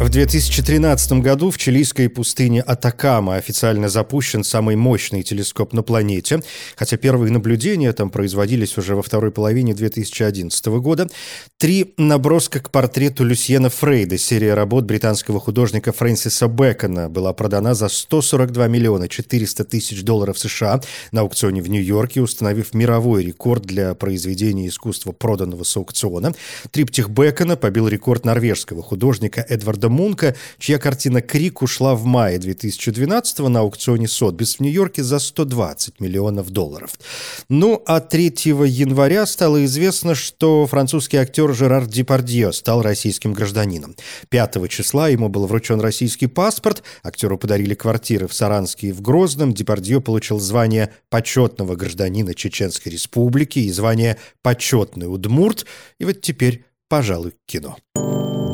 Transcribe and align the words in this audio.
В 0.00 0.08
2013 0.08 1.12
году 1.20 1.52
в 1.52 1.56
чилийской 1.56 2.08
пустыне 2.08 2.62
Атакама 2.62 3.36
официально 3.36 3.88
запущен 3.88 4.42
самый 4.42 4.74
мощный 4.74 5.22
телескоп 5.22 5.72
на 5.72 5.84
планете, 5.84 6.42
хотя 6.74 6.96
первые 6.96 7.30
наблюдения 7.30 7.92
там 7.92 8.10
производились 8.10 8.76
уже 8.76 8.96
во 8.96 9.02
второй 9.02 9.30
половине 9.30 9.72
2011 9.72 10.66
года. 10.66 11.08
Три 11.58 11.94
наброска 11.96 12.58
к 12.58 12.70
портрету 12.70 13.22
Люсьена 13.22 13.70
Фрейда, 13.70 14.18
серия 14.18 14.54
работ 14.54 14.84
британского 14.84 15.38
художника 15.38 15.92
Фрэнсиса 15.92 16.48
Бэкона, 16.48 17.08
была 17.08 17.32
продана 17.32 17.74
за 17.74 17.88
142 17.88 18.66
миллиона 18.66 19.08
400 19.08 19.64
тысяч 19.64 20.02
долларов 20.02 20.36
США 20.40 20.80
на 21.12 21.20
аукционе 21.20 21.62
в 21.62 21.70
Нью-Йорке, 21.70 22.20
установив 22.20 22.74
мировой 22.74 23.24
рекорд 23.24 23.62
для 23.62 23.94
произведения 23.94 24.66
искусства, 24.66 25.12
проданного 25.12 25.62
с 25.62 25.76
аукциона. 25.76 26.34
Триптих 26.72 27.10
Бэкона 27.10 27.56
побил 27.56 27.86
рекорд 27.86 28.24
норвежского 28.24 28.82
художника 28.82 29.40
Эдварда 29.40 29.83
Эдварда 29.84 29.88
Мунка, 29.88 30.34
чья 30.58 30.78
картина 30.78 31.20
«Крик» 31.20 31.62
ушла 31.62 31.94
в 31.94 32.04
мае 32.04 32.38
2012 32.38 33.38
на 33.48 33.60
аукционе 33.60 34.08
Сотбис 34.08 34.56
в 34.56 34.60
Нью-Йорке 34.60 35.02
за 35.02 35.18
120 35.18 36.00
миллионов 36.00 36.50
долларов. 36.50 36.92
Ну, 37.48 37.82
а 37.86 38.00
3 38.00 38.32
января 38.66 39.26
стало 39.26 39.64
известно, 39.64 40.14
что 40.14 40.66
французский 40.66 41.18
актер 41.18 41.54
Жерар 41.54 41.86
Депардье 41.86 42.52
стал 42.52 42.82
российским 42.82 43.32
гражданином. 43.32 43.94
5 44.30 44.68
числа 44.68 45.08
ему 45.08 45.28
был 45.28 45.46
вручен 45.46 45.80
российский 45.80 46.26
паспорт, 46.26 46.82
актеру 47.02 47.38
подарили 47.38 47.74
квартиры 47.74 48.26
в 48.26 48.34
Саранске 48.34 48.88
и 48.88 48.92
в 48.92 49.02
Грозном, 49.02 49.52
Депардье 49.52 50.00
получил 50.00 50.40
звание 50.40 50.90
почетного 51.10 51.76
гражданина 51.76 52.34
Чеченской 52.34 52.92
Республики 52.92 53.58
и 53.58 53.70
звание 53.70 54.16
почетный 54.42 55.12
удмурт, 55.12 55.66
и 55.98 56.04
вот 56.04 56.20
теперь, 56.20 56.64
пожалуй, 56.88 57.34
кино. 57.46 57.76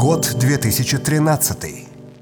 Год 0.00 0.34
2013. 0.40 1.58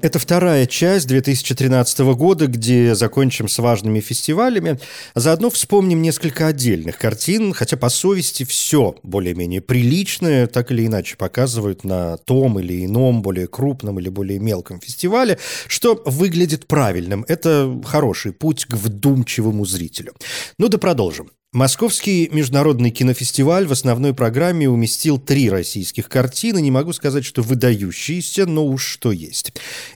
Это 0.01 0.19
вторая 0.19 0.65
часть 0.65 1.07
2013 1.07 1.99
года, 1.99 2.47
где 2.47 2.93
закончим 2.93 3.47
с 3.47 3.57
важными 3.57 4.01
фестивалями. 4.01 4.77
Заодно 5.15 5.49
вспомним 5.49 6.01
несколько 6.01 6.47
отдельных 6.47 6.97
картин, 6.97 7.53
хотя 7.53 7.77
по 7.77 7.87
совести 7.87 8.43
все 8.43 8.97
более-менее 9.03 9.61
приличное, 9.61 10.47
так 10.47 10.71
или 10.71 10.87
иначе 10.87 11.15
показывают 11.15 11.85
на 11.85 12.17
том 12.17 12.59
или 12.59 12.83
ином, 12.85 13.21
более 13.21 13.47
крупном 13.47 13.97
или 13.97 14.09
более 14.09 14.39
мелком 14.39 14.81
фестивале, 14.81 15.39
что 15.67 16.01
выглядит 16.05 16.67
правильным. 16.67 17.23
Это 17.29 17.81
хороший 17.85 18.33
путь 18.33 18.65
к 18.65 18.73
вдумчивому 18.73 19.65
зрителю. 19.65 20.11
Ну 20.57 20.67
да 20.67 20.77
продолжим. 20.77 21.31
Московский 21.51 22.29
международный 22.31 22.91
кинофестиваль 22.91 23.65
в 23.65 23.71
основной 23.71 24.13
программе 24.13 24.69
уместил 24.69 25.17
три 25.17 25.49
российских 25.49 26.07
картины. 26.07 26.61
Не 26.61 26.69
могу 26.69 26.93
сказать, 26.93 27.25
что 27.25 27.41
выдающиеся, 27.41 28.45
но 28.45 28.67
уж 28.67 28.85
что 28.85 29.11
есть. 29.11 29.53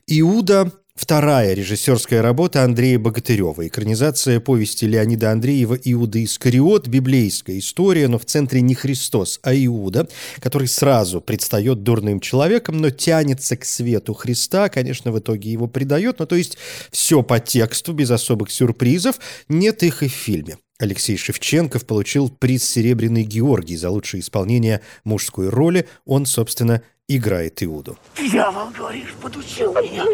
«Иуда», 0.07 0.71
Вторая 0.95 1.55
режиссерская 1.55 2.21
работа 2.21 2.63
Андрея 2.63 2.99
Богатырева. 2.99 3.67
Экранизация 3.67 4.39
повести 4.39 4.85
Леонида 4.85 5.31
Андреева 5.31 5.75
«Иуда 5.85 6.23
Искариот». 6.23 6.87
Библейская 6.87 7.57
история, 7.57 8.07
но 8.07 8.19
в 8.19 8.25
центре 8.25 8.61
не 8.61 8.75
Христос, 8.75 9.39
а 9.41 9.55
Иуда, 9.55 10.07
который 10.39 10.67
сразу 10.67 11.19
предстает 11.19 11.81
дурным 11.81 12.19
человеком, 12.19 12.77
но 12.77 12.91
тянется 12.91 13.57
к 13.57 13.65
свету 13.65 14.13
Христа. 14.13 14.69
Конечно, 14.69 15.11
в 15.11 15.17
итоге 15.17 15.51
его 15.51 15.65
предает. 15.65 16.19
Ну, 16.19 16.27
то 16.27 16.35
есть 16.35 16.59
все 16.91 17.23
по 17.23 17.39
тексту, 17.39 17.93
без 17.93 18.11
особых 18.11 18.51
сюрпризов. 18.51 19.19
Нет 19.49 19.81
их 19.81 20.03
и 20.03 20.07
в 20.07 20.13
фильме. 20.13 20.57
Алексей 20.79 21.17
Шевченков 21.17 21.85
получил 21.85 22.29
приз 22.29 22.63
«Серебряный 22.67 23.23
Георгий» 23.23 23.77
за 23.77 23.89
лучшее 23.89 24.21
исполнение 24.21 24.81
мужской 25.03 25.49
роли. 25.49 25.87
Он, 26.05 26.25
собственно, 26.25 26.81
играет 27.07 27.61
Иуду. 27.63 27.97
Дьявол, 28.17 28.69
говоришь, 28.71 29.13
подучил 29.21 29.73
меня. 29.73 30.05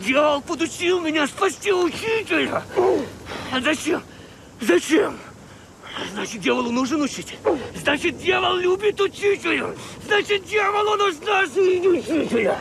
Дьявол 0.00 0.40
подучил 0.42 1.00
меня 1.00 1.26
спасти 1.26 1.72
учителя. 1.72 2.62
А 3.52 3.60
зачем? 3.60 4.02
Зачем? 4.60 5.18
Значит, 6.12 6.40
дьяволу 6.40 6.70
нужен 6.70 7.02
учитель. 7.02 7.38
Значит, 7.80 8.18
дьявол 8.18 8.56
любит 8.56 9.00
учителя. 9.00 9.74
Значит, 10.06 10.46
дьяволу 10.46 10.96
нужна 10.96 11.44
жизнь 11.46 11.86
учителя. 11.86 12.60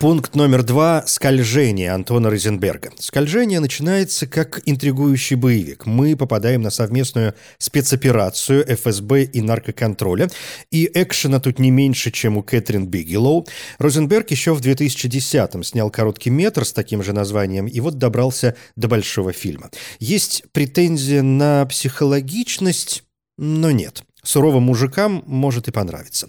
Пункт 0.00 0.36
номер 0.36 0.62
два– 0.62 1.02
«Скольжение» 1.08 1.90
Антона 1.90 2.30
Розенберга. 2.30 2.92
«Скольжение» 3.00 3.58
начинается 3.58 4.28
как 4.28 4.62
интригующий 4.64 5.34
боевик. 5.34 5.86
Мы 5.86 6.14
попадаем 6.14 6.62
на 6.62 6.70
совместную 6.70 7.34
спецоперацию 7.58 8.64
ФСБ 8.76 9.24
и 9.24 9.42
наркоконтроля. 9.42 10.30
И 10.70 10.88
экшена 10.94 11.40
тут 11.40 11.58
не 11.58 11.72
меньше, 11.72 12.12
чем 12.12 12.36
у 12.36 12.44
Кэтрин 12.44 12.86
Бигелоу. 12.86 13.48
Розенберг 13.78 14.30
еще 14.30 14.54
в 14.54 14.60
2010-м 14.60 15.64
снял 15.64 15.90
короткий 15.90 16.30
метр 16.30 16.64
с 16.64 16.72
таким 16.72 17.02
же 17.02 17.12
названием, 17.12 17.66
и 17.66 17.80
вот 17.80 17.98
добрался 17.98 18.54
до 18.76 18.86
большого 18.86 19.32
фильма. 19.32 19.68
Есть 19.98 20.44
претензия 20.52 21.22
на 21.22 21.66
психологичность, 21.66 23.02
но 23.36 23.72
нет. 23.72 24.04
Суровым 24.22 24.64
мужикам 24.64 25.22
может 25.26 25.68
и 25.68 25.70
понравиться. 25.70 26.28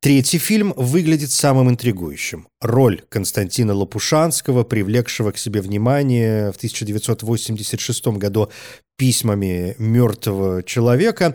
Третий 0.00 0.38
фильм 0.38 0.72
выглядит 0.76 1.30
самым 1.30 1.68
интригующим. 1.68 2.48
Роль 2.60 3.02
Константина 3.08 3.74
Лопушанского, 3.74 4.64
привлекшего 4.64 5.32
к 5.32 5.38
себе 5.38 5.60
внимание 5.60 6.50
в 6.52 6.56
1986 6.56 8.06
году 8.06 8.50
письмами 8.96 9.76
мертвого 9.78 10.62
человека, 10.62 11.34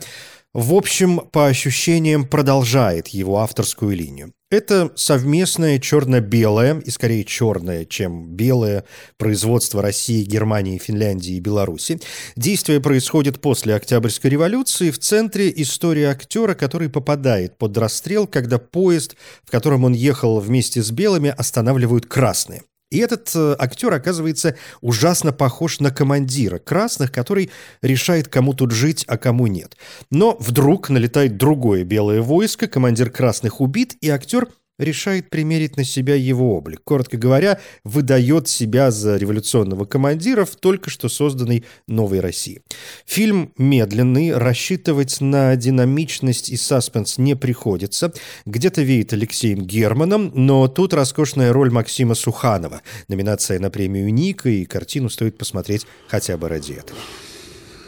в 0.53 0.73
общем, 0.73 1.19
по 1.31 1.47
ощущениям, 1.47 2.25
продолжает 2.25 3.07
его 3.09 3.39
авторскую 3.39 3.95
линию. 3.95 4.33
Это 4.49 4.91
совместное 4.95 5.79
черно-белое, 5.79 6.81
и 6.81 6.89
скорее 6.89 7.23
черное, 7.23 7.85
чем 7.85 8.27
белое, 8.27 8.83
производство 9.17 9.81
России, 9.81 10.25
Германии, 10.25 10.77
Финляндии 10.77 11.35
и 11.35 11.39
Беларуси. 11.39 12.01
Действие 12.35 12.81
происходит 12.81 13.39
после 13.39 13.75
Октябрьской 13.75 14.29
революции. 14.29 14.91
В 14.91 14.99
центре 14.99 15.53
история 15.55 16.09
актера, 16.09 16.53
который 16.53 16.89
попадает 16.89 17.57
под 17.57 17.77
расстрел, 17.77 18.27
когда 18.27 18.59
поезд, 18.59 19.15
в 19.45 19.51
котором 19.51 19.85
он 19.85 19.93
ехал 19.93 20.41
вместе 20.41 20.83
с 20.83 20.91
белыми, 20.91 21.29
останавливают 21.29 22.07
красные. 22.07 22.63
И 22.91 22.97
этот 22.99 23.31
э, 23.33 23.55
актер 23.57 23.93
оказывается 23.93 24.55
ужасно 24.81 25.31
похож 25.31 25.79
на 25.79 25.91
командира 25.91 26.59
красных, 26.59 27.11
который 27.11 27.49
решает, 27.81 28.27
кому 28.27 28.53
тут 28.53 28.71
жить, 28.71 29.05
а 29.07 29.17
кому 29.17 29.47
нет. 29.47 29.77
Но 30.11 30.35
вдруг 30.39 30.89
налетает 30.89 31.37
другое 31.37 31.85
белое 31.85 32.21
войско, 32.21 32.67
командир 32.67 33.09
красных 33.09 33.61
убит, 33.61 33.95
и 34.01 34.09
актер 34.09 34.49
решает 34.77 35.29
примерить 35.29 35.77
на 35.77 35.83
себя 35.83 36.15
его 36.15 36.55
облик. 36.55 36.81
Коротко 36.83 37.17
говоря, 37.17 37.59
выдает 37.83 38.47
себя 38.47 38.91
за 38.91 39.17
революционного 39.17 39.85
командира 39.85 40.45
в 40.45 40.55
только 40.55 40.89
что 40.89 41.09
созданной 41.09 41.65
новой 41.87 42.19
России. 42.19 42.61
Фильм 43.05 43.53
медленный, 43.57 44.35
рассчитывать 44.35 45.21
на 45.21 45.55
динамичность 45.55 46.49
и 46.49 46.57
саспенс 46.57 47.17
не 47.17 47.35
приходится. 47.35 48.13
Где-то 48.45 48.81
веет 48.81 49.13
Алексеем 49.13 49.61
Германом, 49.61 50.31
но 50.33 50.67
тут 50.67 50.93
роскошная 50.93 51.53
роль 51.53 51.71
Максима 51.71 52.15
Суханова. 52.15 52.81
Номинация 53.07 53.59
на 53.59 53.69
премию 53.69 54.13
Ника, 54.13 54.49
и 54.49 54.65
картину 54.65 55.09
стоит 55.09 55.37
посмотреть 55.37 55.85
хотя 56.07 56.37
бы 56.37 56.49
ради 56.49 56.73
этого. 56.73 56.99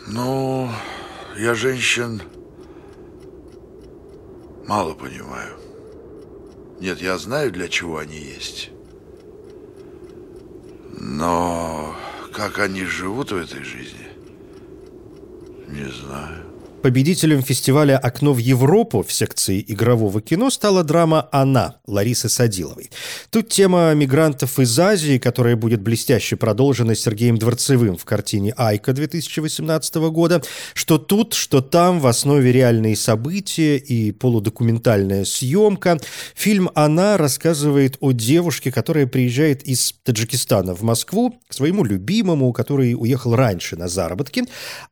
Ну, 0.07 0.69
я 1.39 1.55
женщин 1.55 2.21
мало 4.67 4.93
понимаю. 4.93 5.62
Нет, 6.83 7.01
я 7.01 7.17
знаю, 7.17 7.49
для 7.49 7.69
чего 7.69 7.99
они 7.99 8.17
есть. 8.17 8.69
Но 10.99 11.95
как 12.33 12.59
они 12.59 12.83
живут 12.83 13.31
в 13.31 13.37
этой 13.37 13.63
жизни, 13.63 14.09
не 15.69 15.89
знаю. 15.89 16.43
Победителем 16.83 17.41
фестиваля 17.41 17.97
«Окно 17.97 18.33
в 18.33 18.39
Европу» 18.39 19.03
в 19.03 19.13
секции 19.13 19.63
игрового 19.65 20.21
кино 20.21 20.49
стала 20.49 20.83
драма 20.83 21.29
«Она» 21.31 21.77
Ларисы 21.87 22.27
Садиловой. 22.27 22.91
Тут 23.29 23.47
тема 23.47 23.93
мигрантов 23.93 24.59
из 24.59 24.77
Азии, 24.77 25.17
которая 25.17 25.55
будет 25.55 25.79
блестяще 25.79 26.35
продолжена 26.35 26.93
Сергеем 26.93 27.37
Дворцевым 27.37 27.95
в 27.95 28.03
картине 28.03 28.53
«Айка» 28.57 28.91
2018 28.91 29.95
года. 30.11 30.43
Что 30.73 30.97
тут, 30.97 31.35
что 31.35 31.61
там, 31.61 32.01
в 32.01 32.07
основе 32.07 32.51
реальные 32.51 32.97
события 32.97 33.77
и 33.77 34.11
полудокументальная 34.11 35.23
съемка. 35.23 36.01
Фильм 36.35 36.69
«Она» 36.75 37.15
рассказывает 37.15 37.95
о 38.01 38.11
девушке, 38.11 38.73
которая 38.73 39.07
приезжает 39.07 39.63
из 39.63 39.93
Таджикистана 40.03 40.75
в 40.75 40.81
Москву 40.81 41.39
к 41.47 41.53
своему 41.53 41.85
любимому, 41.85 42.51
который 42.51 42.93
уехал 42.93 43.37
раньше 43.37 43.77
на 43.77 43.87
заработки, 43.87 44.43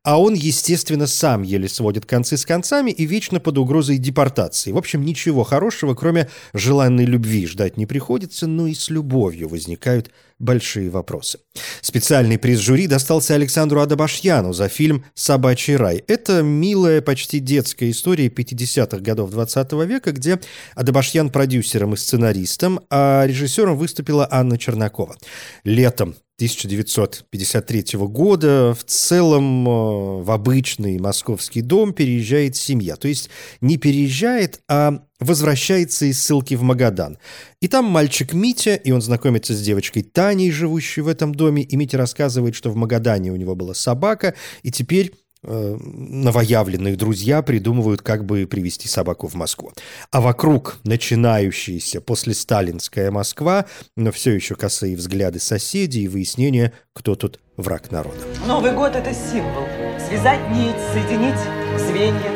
а 0.04 0.22
он, 0.22 0.36
естественно, 0.36 1.06
сам 1.06 1.42
еле 1.42 1.68
сводит 1.82 2.06
концы 2.06 2.38
с 2.38 2.46
концами 2.46 2.92
и 2.92 3.08
вечно 3.08 3.40
под 3.40 3.58
угрозой 3.58 3.98
депортации. 3.98 4.72
В 4.72 4.78
общем, 4.78 5.04
ничего 5.04 5.44
хорошего, 5.44 5.96
кроме 5.96 6.30
желанной 6.54 7.06
любви, 7.06 7.48
ждать 7.48 7.76
не 7.76 7.88
приходится, 7.88 8.46
но 8.46 8.68
и 8.68 8.76
с 8.76 8.92
любовью 8.92 9.48
возникают 9.48 10.12
большие 10.38 10.92
вопросы. 10.92 11.40
Специальный 11.82 12.38
приз 12.38 12.60
жюри 12.60 12.86
достался 12.86 13.34
Александру 13.34 13.82
Адабашьяну 13.82 14.54
за 14.54 14.68
фильм 14.68 15.06
«Собачий 15.16 15.76
рай». 15.76 16.04
Это 16.08 16.44
милая, 16.44 17.02
почти 17.02 17.40
детская 17.40 17.90
история 17.90 18.28
50-х 18.28 19.00
годов 19.00 19.32
20 19.32 19.72
века, 19.88 20.12
где 20.12 20.40
Адабашьян 20.76 21.32
продюсером 21.32 21.96
и 21.96 21.98
сценаристом, 21.98 22.80
а 22.92 23.26
режиссером 23.26 23.76
выступила 23.76 24.28
Анна 24.30 24.60
Чернакова. 24.60 25.16
Летом 25.64 26.14
1953 26.42 28.00
года 28.00 28.74
в 28.74 28.84
целом 28.84 29.68
э, 29.68 30.24
в 30.24 30.32
обычный 30.32 30.98
московский 30.98 31.62
дом 31.62 31.94
переезжает 31.94 32.56
семья. 32.56 32.96
То 32.96 33.08
есть 33.08 33.30
не 33.62 33.78
переезжает, 33.78 34.60
а 34.68 35.04
возвращается 35.20 36.06
из 36.06 36.20
ссылки 36.20 36.56
в 36.56 36.64
Магадан. 36.64 37.20
И 37.60 37.68
там 37.68 37.86
мальчик 37.86 38.34
Митя, 38.34 38.74
и 38.74 38.90
он 38.90 39.04
знакомится 39.04 39.54
с 39.54 39.62
девочкой 39.62 40.02
Таней, 40.02 40.50
живущей 40.50 41.04
в 41.04 41.08
этом 41.08 41.36
доме, 41.36 41.62
и 41.62 41.76
Митя 41.76 42.00
рассказывает, 42.00 42.56
что 42.56 42.72
в 42.72 42.76
Магадане 42.76 43.32
у 43.32 43.36
него 43.36 43.54
была 43.54 43.76
собака, 43.76 44.34
и 44.64 44.72
теперь 44.72 45.14
Э, 45.44 45.76
новоявленные 45.80 46.96
друзья 46.96 47.42
придумывают, 47.42 48.04
как 48.04 48.26
бы 48.26 48.46
привести 48.46 48.88
собаку 48.88 49.28
в 49.28 49.34
Москву. 49.34 49.72
А 50.12 50.22
вокруг 50.22 50.78
начинающаяся 50.84 52.00
после 52.00 52.36
сталинская 52.36 53.10
Москва, 53.10 53.66
но 53.96 54.12
все 54.12 54.34
еще 54.34 54.54
косые 54.54 54.96
взгляды 54.96 55.40
соседей 55.40 56.04
и 56.04 56.08
выяснение, 56.08 56.74
кто 56.94 57.16
тут 57.16 57.40
враг 57.58 57.90
народа. 57.90 58.20
Новый 58.46 58.74
год– 58.74 58.96
это 58.96 59.16
символ. 59.16 59.66
Связать 60.08 60.48
нить, 60.52 60.76
соединить 60.94 61.40
звенья, 61.88 62.32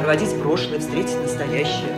проводить 0.00 0.36
прошлое, 0.42 0.80
встретить 0.80 1.22
настоящее, 1.22 1.94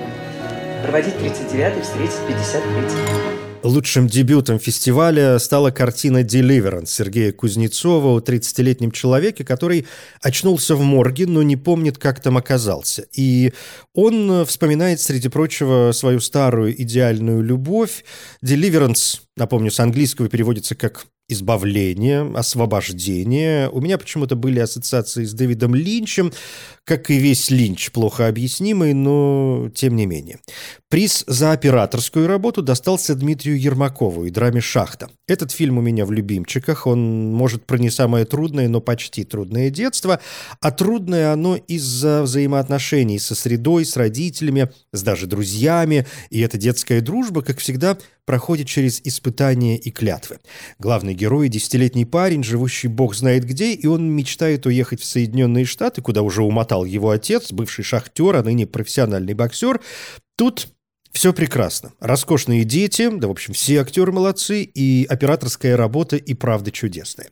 проводить 0.82 1.14
39-й, 1.14 1.80
встретить 1.80 2.20
53-й. 2.28 3.43
Лучшим 3.64 4.08
дебютом 4.08 4.58
фестиваля 4.58 5.38
стала 5.38 5.70
картина 5.70 6.22
«Deliverance» 6.22 6.88
Сергея 6.88 7.32
Кузнецова 7.32 8.08
о 8.08 8.20
30-летнем 8.20 8.90
человеке, 8.90 9.42
который 9.42 9.86
очнулся 10.20 10.76
в 10.76 10.82
морге, 10.82 11.26
но 11.26 11.42
не 11.42 11.56
помнит, 11.56 11.96
как 11.96 12.20
там 12.20 12.36
оказался. 12.36 13.06
И 13.14 13.54
он 13.94 14.44
вспоминает, 14.44 15.00
среди 15.00 15.30
прочего, 15.30 15.92
свою 15.92 16.20
старую 16.20 16.78
идеальную 16.82 17.40
любовь. 17.40 18.04
«Deliverance», 18.44 19.20
напомню, 19.34 19.70
с 19.70 19.80
английского 19.80 20.28
переводится 20.28 20.74
как 20.74 21.06
избавление, 21.26 22.30
освобождение. 22.34 23.70
У 23.70 23.80
меня 23.80 23.96
почему-то 23.96 24.36
были 24.36 24.60
ассоциации 24.60 25.24
с 25.24 25.32
Дэвидом 25.32 25.74
Линчем, 25.74 26.32
как 26.84 27.10
и 27.10 27.18
весь 27.18 27.50
Линч, 27.50 27.90
плохо 27.90 28.28
объяснимый, 28.28 28.92
но 28.92 29.70
тем 29.74 29.96
не 29.96 30.06
менее. 30.06 30.38
Приз 30.88 31.24
за 31.26 31.52
операторскую 31.52 32.26
работу 32.26 32.62
достался 32.62 33.14
Дмитрию 33.14 33.60
Ермакову 33.60 34.26
и 34.26 34.30
драме 34.30 34.60
«Шахта». 34.60 35.10
Этот 35.26 35.50
фильм 35.50 35.78
у 35.78 35.80
меня 35.80 36.04
в 36.04 36.12
любимчиках. 36.12 36.86
Он 36.86 37.32
может 37.32 37.64
про 37.66 37.78
не 37.78 37.90
самое 37.90 38.26
трудное, 38.26 38.68
но 38.68 38.80
почти 38.80 39.24
трудное 39.24 39.70
детство. 39.70 40.20
А 40.60 40.70
трудное 40.70 41.32
оно 41.32 41.56
из-за 41.56 42.22
взаимоотношений 42.22 43.18
со 43.18 43.34
средой, 43.34 43.86
с 43.86 43.96
родителями, 43.96 44.70
с 44.92 45.02
даже 45.02 45.26
друзьями. 45.26 46.06
И 46.30 46.40
эта 46.40 46.58
детская 46.58 47.00
дружба, 47.00 47.42
как 47.42 47.58
всегда, 47.58 47.96
проходит 48.26 48.68
через 48.68 49.00
испытания 49.04 49.76
и 49.76 49.90
клятвы. 49.90 50.38
Главный 50.78 51.14
герой– 51.14 51.48
десятилетний 51.50 52.06
парень, 52.06 52.42
живущий 52.42 52.88
бог 52.88 53.14
знает 53.14 53.44
где, 53.44 53.72
и 53.72 53.86
он 53.86 54.10
мечтает 54.10 54.66
уехать 54.66 55.00
в 55.00 55.04
Соединенные 55.04 55.64
Штаты, 55.64 56.02
куда 56.02 56.22
уже 56.22 56.42
умотал 56.42 56.73
его 56.82 57.10
отец, 57.10 57.52
бывший 57.52 57.84
шахтер, 57.84 58.34
а 58.34 58.42
ныне 58.42 58.66
профессиональный 58.66 59.34
боксер. 59.34 59.80
Тут 60.36 60.66
все 61.14 61.32
прекрасно. 61.32 61.92
Роскошные 62.00 62.64
дети, 62.64 63.08
да, 63.08 63.28
в 63.28 63.30
общем, 63.30 63.54
все 63.54 63.80
актеры 63.80 64.10
молодцы, 64.10 64.62
и 64.62 65.06
операторская 65.08 65.76
работа 65.76 66.16
и 66.16 66.34
правда 66.34 66.72
чудесная. 66.72 67.28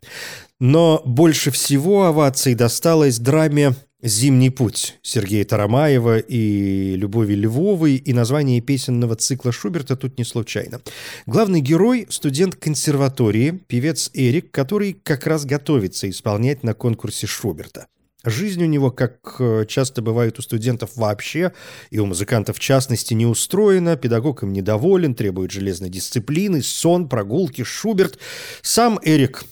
Но 0.61 1.03
больше 1.05 1.51
всего 1.51 2.05
оваций 2.05 2.55
досталось 2.55 3.19
драме 3.19 3.75
«Зимний 4.01 4.51
путь» 4.51 4.99
Сергея 5.03 5.45
Тарамаева 5.45 6.19
и 6.19 6.95
Любови 6.95 7.35
Львовой, 7.35 7.97
и 7.97 8.13
название 8.13 8.61
песенного 8.61 9.17
цикла 9.17 9.51
Шуберта 9.51 9.97
тут 9.97 10.17
не 10.17 10.25
случайно. 10.25 10.81
Главный 11.27 11.61
герой– 11.61 12.07
студент 12.09 12.55
консерватории, 12.55 13.61
певец 13.67 14.11
Эрик, 14.15 14.53
который 14.53 14.93
как 14.93 15.27
раз 15.27 15.45
готовится 15.45 16.09
исполнять 16.09 16.63
на 16.63 16.75
конкурсе 16.75 17.27
Шуберта. 17.27 17.87
Жизнь 18.25 18.63
у 18.63 18.67
него, 18.67 18.91
как 18.91 19.37
э, 19.41 19.65
часто 19.69 20.01
бывает 20.01 20.39
у 20.39 20.43
студентов 20.43 20.91
вообще, 20.97 21.53
и 21.91 21.99
у 21.99 22.07
музыкантов 22.07 22.57
в 22.57 22.61
частности, 22.61 23.15
не 23.15 23.27
устроена, 23.27 23.97
педагог 23.97 24.43
им 24.43 24.53
недоволен, 24.53 25.15
требует 25.15 25.51
железной 25.51 25.91
дисциплины, 25.91 26.63
сон, 26.63 27.09
прогулки, 27.09 27.65
Шуберт. 27.65 28.19
Сам 28.63 29.01
Эрик 29.03 29.45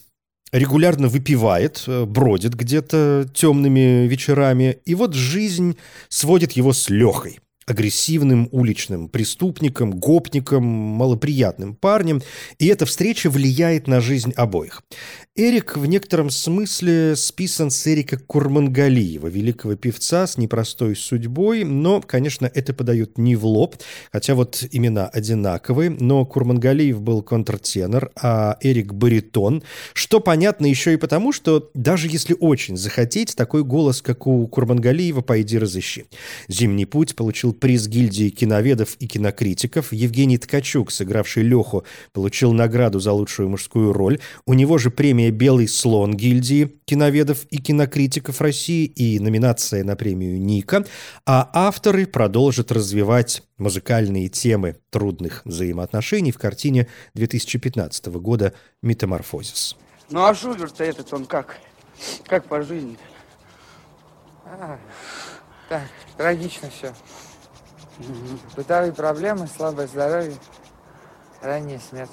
регулярно 0.53 1.09
выпивает, 1.09 1.83
э, 1.87 2.05
бродит 2.05 2.55
где-то 2.55 3.29
темными 3.35 4.07
вечерами, 4.07 4.79
и 4.85 4.95
вот 4.95 5.15
жизнь 5.15 5.77
сводит 6.09 6.53
его 6.53 6.73
с 6.73 6.89
Лехой– 6.89 7.41
агрессивным 7.71 8.49
уличным 8.51 9.09
преступником, 9.09 9.93
гопником, 9.93 10.65
малоприятным 10.65 11.77
парнем, 11.77 12.21
и 12.59 12.67
эта 12.67 12.85
встреча 12.85 13.31
влияет 13.31 13.87
на 13.87 14.01
жизнь 14.01 14.33
обоих. 14.35 14.83
Эрик 15.37 15.77
в 15.77 15.87
некотором 15.87 16.31
смысле 16.31 17.15
списан 17.15 17.71
с 17.71 17.87
Эрика 17.87 18.19
Курмангалиева, 18.19 19.29
великого 19.29 19.77
певца 19.77 20.27
с 20.27 20.37
непростой 20.37 20.97
судьбой, 20.97 21.63
но, 21.63 22.01
конечно, 22.01 22.51
это 22.53 22.75
подает 22.75 23.17
не 23.17 23.37
в 23.37 23.47
лоб, 23.47 23.77
хотя 24.13 24.35
вот 24.35 24.65
имена 24.73 25.07
одинаковые, 25.07 25.91
но 25.91 26.27
Курмангалиев 26.27 27.01
был 27.01 27.23
контртенор, 27.23 28.11
а 28.21 28.59
Эрик 28.61 28.93
баритон, 28.93 29.63
что 29.95 30.19
понятно 30.19 30.67
еще 30.67 30.95
и 30.95 30.97
потому, 30.97 31.33
что 31.33 31.71
даже 31.75 32.09
если 32.09 32.37
очень 32.39 32.77
захотеть, 32.77 33.37
такой 33.37 33.63
голос, 33.63 34.03
как 34.03 34.27
у 34.27 34.47
Курмангалиева, 34.49 35.21
пойди 35.21 35.57
разыщи. 35.57 36.07
«Зимний 36.49 36.87
путь» 36.87 37.15
получил 37.15 37.53
приз 37.61 37.87
гильдии 37.87 38.31
киноведов 38.31 38.97
и 38.99 39.07
кинокритиков. 39.07 39.93
Евгений 39.93 40.39
Ткачук, 40.39 40.91
сыгравший 40.91 41.43
Леху, 41.43 41.85
получил 42.13 42.53
награду 42.53 42.99
за 42.99 43.13
лучшую 43.13 43.51
мужскую 43.51 43.93
роль. 43.93 44.19
У 44.47 44.55
него 44.55 44.79
же 44.79 44.91
премия 44.91 45.31
«Белый 45.31 45.69
слон» 45.69 46.17
гильдии 46.17 46.81
киноведов 46.87 47.45
и 47.51 47.59
кинокритиков 47.59 48.41
России 48.41 48.87
и 48.87 49.21
номинация 49.21 49.85
на 49.85 49.95
премию 49.95 50.41
«Ника». 50.41 50.85
А 51.27 51.49
авторы 51.53 52.07
продолжат 52.07 52.73
развивать 52.73 53.43
музыкальные 53.59 54.29
темы 54.29 54.77
трудных 54.91 55.43
взаимоотношений 55.45 56.33
в 56.33 56.39
картине 56.39 56.89
2015 57.15 58.07
года 58.07 58.55
«Метаморфозис». 58.83 59.77
Ну 60.11 60.25
а 60.25 60.35
Шуберт-то 60.35 60.83
этот 60.83 61.13
он 61.13 61.27
как? 61.27 61.59
Как 62.27 62.47
по 62.47 62.63
жизни? 62.63 62.99
А, 64.45 64.79
так, 65.69 65.89
трагично 66.17 66.69
все. 66.71 66.93
Бытовые 68.57 68.93
проблемы, 68.93 69.47
слабое 69.47 69.87
здоровье, 69.87 70.37
ранняя 71.41 71.79
смерть. 71.79 72.11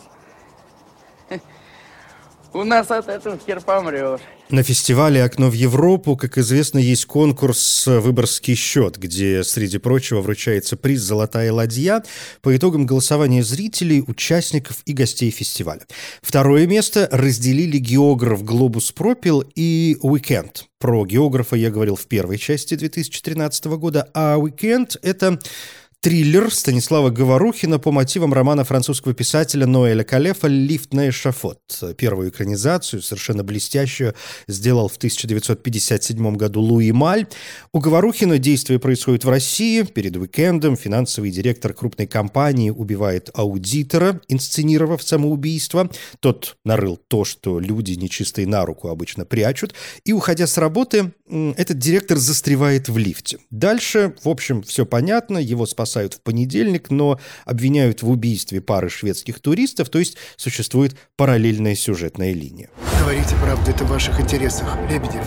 У 2.53 2.63
нас 2.63 2.89
от 2.91 3.07
этого 3.07 3.37
хер 3.37 3.61
помрешь. 3.61 4.21
На 4.49 4.63
фестивале 4.63 5.25
«Окно 5.25 5.49
в 5.49 5.53
Европу», 5.53 6.15
как 6.15 6.37
известно, 6.37 6.79
есть 6.79 7.05
конкурс 7.05 7.85
«Выборгский 7.85 8.55
счет», 8.55 8.97
где, 8.97 9.43
среди 9.43 9.77
прочего, 9.77 10.21
вручается 10.21 10.77
приз 10.77 11.01
«Золотая 11.01 11.51
ладья» 11.51 12.01
по 12.41 12.55
итогам 12.55 12.85
голосования 12.85 13.43
зрителей, 13.43 14.01
участников 14.07 14.77
и 14.85 14.93
гостей 14.93 15.31
фестиваля. 15.31 15.81
Второе 16.21 16.65
место 16.65 17.09
разделили 17.11 17.77
географ 17.77 18.41
«Глобус 18.41 18.93
Пропил» 18.93 19.43
и 19.55 19.97
«Уикенд». 20.01 20.67
Про 20.79 21.05
географа 21.05 21.57
я 21.57 21.69
говорил 21.69 21.97
в 21.97 22.05
первой 22.05 22.37
части 22.37 22.75
2013 22.75 23.65
года, 23.65 24.09
а 24.13 24.37
«Уикенд»— 24.37 24.95
это 25.01 25.39
триллер 25.99 26.53
Станислава 26.53 27.09
Говорухина 27.09 27.79
по 27.79 27.91
мотивам 27.91 28.31
романа 28.31 28.63
французского 28.63 29.15
писателя 29.15 29.65
Ноэля 29.65 30.03
Калефа 30.03 30.47
«Лифт 30.47 30.93
на 30.93 31.09
эшафот». 31.09 31.59
Первую 31.97 32.29
экранизацию, 32.29 33.01
совершенно 33.01 33.43
блестящую, 33.43 34.13
сделал 34.47 34.89
в 34.89 34.97
1957 34.97 36.35
году 36.35 36.61
Луи 36.61 36.91
Маль. 36.91 37.25
У 37.73 37.79
Говорухина 37.79 38.37
действие 38.37 38.79
происходит 38.79 39.25
в 39.25 39.29
России. 39.29 39.81
Перед 39.81 40.15
уикендом 40.15 40.77
финансовый 40.77 41.31
директор 41.31 41.73
крупной 41.73 42.05
компании 42.05 42.69
убивает 42.69 43.31
аудитора, 43.33 44.21
инсценировав 44.27 45.01
самоубийство. 45.01 45.89
Тот 46.19 46.57
нарыл 46.63 46.97
то, 47.07 47.25
что 47.25 47.59
люди 47.59 47.93
нечистые 47.93 48.45
на 48.45 48.65
руку 48.65 48.89
обычно 48.89 49.25
прячут. 49.25 49.73
И, 50.05 50.13
уходя 50.13 50.45
с 50.45 50.59
работы, 50.59 51.11
этот 51.57 51.79
директор 51.79 52.17
застревает 52.17 52.87
в 52.87 52.99
лифте. 52.99 53.39
Дальше, 53.49 54.13
в 54.23 54.29
общем, 54.29 54.61
все 54.61 54.85
понятно. 54.85 55.39
Его 55.39 55.65
спасает 55.65 55.86
бросают 55.87 56.15
в 56.15 56.21
понедельник, 56.21 56.89
но 56.89 57.17
обвиняют 57.45 58.03
в 58.03 58.09
убийстве 58.09 58.59
пары 58.59 58.89
шведских 58.89 59.39
туристов, 59.39 59.87
то 59.87 59.99
есть 59.99 60.17
существует 60.35 60.97
параллельная 61.15 61.75
сюжетная 61.75 62.33
линия. 62.33 62.69
Говорите 62.99 63.35
правду, 63.41 63.71
это 63.71 63.85
в 63.85 63.89
ваших 63.89 64.19
интересах, 64.19 64.77
Лебедев. 64.89 65.25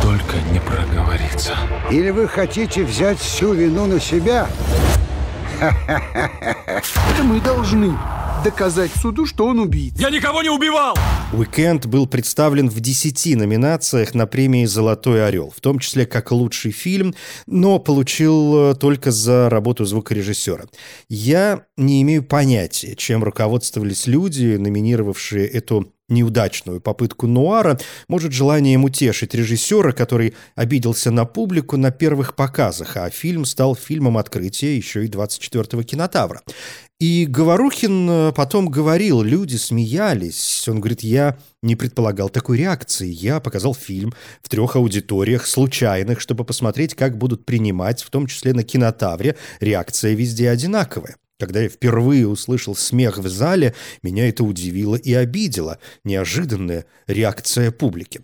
только 0.00 0.36
не 0.50 0.60
проговориться. 0.60 1.52
Или 1.90 2.08
вы 2.08 2.26
хотите 2.26 2.84
взять 2.84 3.18
всю 3.18 3.52
вину 3.52 3.86
на 3.86 4.00
себя? 4.00 4.48
Мы 7.22 7.40
должны 7.42 7.94
доказать 8.42 8.90
суду, 9.00 9.26
что 9.26 9.46
он 9.46 9.60
убийца. 9.60 10.02
Я 10.02 10.10
никого 10.10 10.42
не 10.42 10.50
убивал! 10.50 10.96
«Уикенд» 11.32 11.86
был 11.86 12.06
представлен 12.06 12.68
в 12.68 12.80
10 12.80 13.36
номинациях 13.36 14.14
на 14.14 14.26
премии 14.26 14.64
«Золотой 14.64 15.26
орел», 15.26 15.50
в 15.50 15.60
том 15.60 15.78
числе 15.78 16.04
как 16.06 16.32
лучший 16.32 16.72
фильм, 16.72 17.14
но 17.46 17.78
получил 17.78 18.72
э, 18.72 18.74
только 18.74 19.10
за 19.10 19.48
работу 19.48 19.84
звукорежиссера. 19.84 20.64
Я 21.08 21.64
не 21.76 22.02
имею 22.02 22.22
понятия, 22.22 22.94
чем 22.96 23.24
руководствовались 23.24 24.06
люди, 24.06 24.56
номинировавшие 24.56 25.46
эту 25.46 25.92
неудачную 26.12 26.80
попытку 26.80 27.26
Нуара, 27.26 27.78
может, 28.06 28.32
желанием 28.32 28.84
утешить 28.84 29.34
режиссера, 29.34 29.92
который 29.92 30.34
обиделся 30.54 31.10
на 31.10 31.24
публику 31.24 31.76
на 31.76 31.90
первых 31.90 32.36
показах, 32.36 32.96
а 32.96 33.10
фильм 33.10 33.44
стал 33.44 33.74
фильмом 33.74 34.18
открытия 34.18 34.76
еще 34.76 35.04
и 35.04 35.08
24-го 35.08 35.82
кинотавра. 35.82 36.42
И 37.02 37.26
Говорухин 37.26 38.08
э, 38.08 38.32
потом 38.32 38.68
говорил, 38.68 39.22
люди 39.22 39.56
смеялись. 39.56 40.68
Он 40.68 40.78
говорит, 40.78 41.02
я 41.02 41.36
не 41.60 41.74
предполагал 41.74 42.28
такой 42.28 42.58
реакции. 42.58 43.08
Я 43.08 43.40
показал 43.40 43.74
фильм 43.74 44.14
в 44.40 44.48
трех 44.48 44.76
аудиториях, 44.76 45.48
случайных, 45.48 46.20
чтобы 46.20 46.44
посмотреть, 46.44 46.94
как 46.94 47.18
будут 47.18 47.44
принимать, 47.44 48.04
в 48.04 48.10
том 48.10 48.28
числе 48.28 48.52
на 48.52 48.62
кинотавре. 48.62 49.34
Реакция 49.58 50.14
везде 50.14 50.48
одинаковая. 50.48 51.16
Когда 51.40 51.62
я 51.62 51.68
впервые 51.68 52.28
услышал 52.28 52.76
смех 52.76 53.18
в 53.18 53.26
зале, 53.26 53.74
меня 54.04 54.28
это 54.28 54.44
удивило 54.44 54.94
и 54.94 55.12
обидело. 55.12 55.80
Неожиданная 56.04 56.86
реакция 57.08 57.72
публики. 57.72 58.20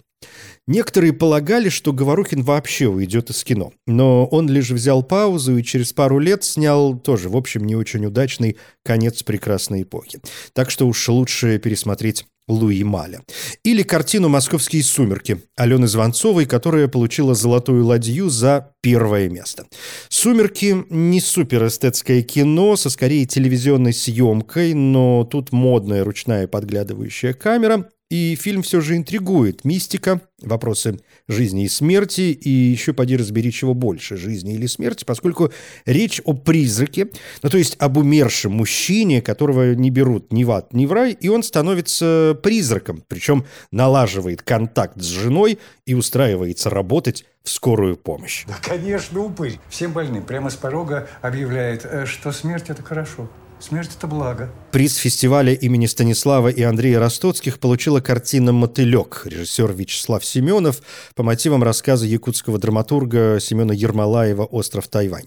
Некоторые 0.66 1.14
полагали, 1.14 1.70
что 1.70 1.94
Говорухин 1.94 2.42
вообще 2.42 2.88
уйдет 2.88 3.30
из 3.30 3.42
кино. 3.42 3.72
Но 3.86 4.26
он 4.26 4.50
лишь 4.50 4.70
взял 4.70 5.02
паузу 5.02 5.56
и 5.56 5.62
через 5.62 5.94
пару 5.94 6.18
лет 6.18 6.44
снял 6.44 6.98
тоже, 6.98 7.30
в 7.30 7.36
общем, 7.36 7.64
не 7.64 7.74
очень 7.74 8.04
удачный 8.04 8.58
конец 8.84 9.22
прекрасной 9.22 9.82
эпохи. 9.82 10.20
Так 10.52 10.70
что 10.70 10.86
уж 10.86 11.08
лучше 11.08 11.58
пересмотреть 11.58 12.26
Луи 12.48 12.82
Маля. 12.82 13.22
Или 13.62 13.82
картину 13.82 14.28
«Московские 14.28 14.82
сумерки» 14.82 15.42
Алены 15.56 15.86
Звонцовой, 15.86 16.46
которая 16.46 16.88
получила 16.88 17.34
«Золотую 17.34 17.84
ладью» 17.84 18.30
за 18.30 18.72
первое 18.80 19.28
место. 19.28 19.66
«Сумерки»— 20.08 20.84
не 20.90 21.20
суперэстетское 21.20 22.22
кино, 22.22 22.76
со 22.76 22.90
скорее 22.90 23.26
телевизионной 23.26 23.92
съемкой, 23.92 24.72
но 24.74 25.24
тут 25.24 25.52
модная 25.52 26.04
ручная 26.04 26.46
подглядывающая 26.46 27.34
камера, 27.34 27.90
и 28.10 28.36
фильм 28.36 28.62
все 28.62 28.80
же 28.80 28.96
интригует. 28.96 29.64
Мистика, 29.64 30.20
вопросы 30.40 31.00
жизни 31.26 31.64
и 31.64 31.68
смерти, 31.68 32.32
и 32.32 32.50
еще 32.50 32.92
поди 32.92 33.16
разбери, 33.16 33.52
чего 33.52 33.74
больше, 33.74 34.16
жизни 34.16 34.54
или 34.54 34.66
смерти, 34.66 35.04
поскольку 35.04 35.52
речь 35.84 36.20
о 36.24 36.32
призраке, 36.32 37.08
ну 37.42 37.50
то 37.50 37.58
есть 37.58 37.76
об 37.78 37.96
умершем 37.98 38.52
мужчине, 38.52 39.20
которого 39.20 39.74
не 39.74 39.90
берут 39.90 40.32
ни 40.32 40.44
в 40.44 40.50
ад, 40.50 40.72
ни 40.72 40.86
в 40.86 40.92
рай, 40.92 41.12
и 41.12 41.28
он 41.28 41.42
становится 41.42 42.38
призраком, 42.42 43.04
причем 43.08 43.44
налаживает 43.70 44.42
контакт 44.42 45.00
с 45.00 45.06
женой 45.06 45.58
и 45.84 45.94
устраивается 45.94 46.70
работать 46.70 47.24
в 47.44 47.50
скорую 47.50 47.96
помощь. 47.96 48.44
Да, 48.46 48.56
конечно, 48.60 49.20
упырь. 49.20 49.58
Всем 49.68 49.92
больным 49.92 50.22
прямо 50.22 50.50
с 50.50 50.56
порога 50.56 51.08
объявляет, 51.22 51.84
э, 51.84 52.06
что 52.06 52.32
смерть– 52.32 52.66
это 52.68 52.82
хорошо. 52.82 53.28
Смерть– 53.60 53.90
это 53.98 54.06
благо. 54.06 54.50
Приз 54.70 54.96
фестиваля 54.96 55.52
имени 55.52 55.86
Станислава 55.86 56.48
и 56.48 56.62
Андрея 56.62 57.00
Ростоцких 57.00 57.58
получила 57.58 58.00
картина 58.00 58.52
«Мотылек» 58.52 59.22
режиссер 59.24 59.72
Вячеслав 59.72 60.24
Семенов 60.24 60.80
по 61.14 61.22
мотивам 61.22 61.64
рассказа 61.64 62.06
якутского 62.06 62.58
драматурга 62.58 63.40
Семена 63.40 63.74
Ермолаева 63.74 64.44
«Остров 64.44 64.86
Тайвань». 64.86 65.26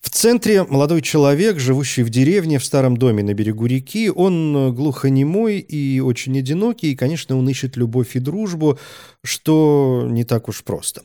В 0.00 0.10
центре 0.10 0.62
молодой 0.64 1.02
человек, 1.02 1.58
живущий 1.58 2.02
в 2.04 2.10
деревне 2.10 2.58
в 2.58 2.64
старом 2.64 2.96
доме 2.96 3.22
на 3.22 3.34
берегу 3.34 3.66
реки. 3.66 4.10
Он 4.10 4.74
глухонемой 4.74 5.58
и 5.58 6.00
очень 6.00 6.38
одинокий, 6.38 6.92
и, 6.92 6.96
конечно, 6.96 7.36
он 7.36 7.48
ищет 7.48 7.76
любовь 7.76 8.14
и 8.14 8.20
дружбу, 8.20 8.78
что 9.24 10.06
не 10.08 10.24
так 10.24 10.48
уж 10.48 10.62
просто. 10.62 11.02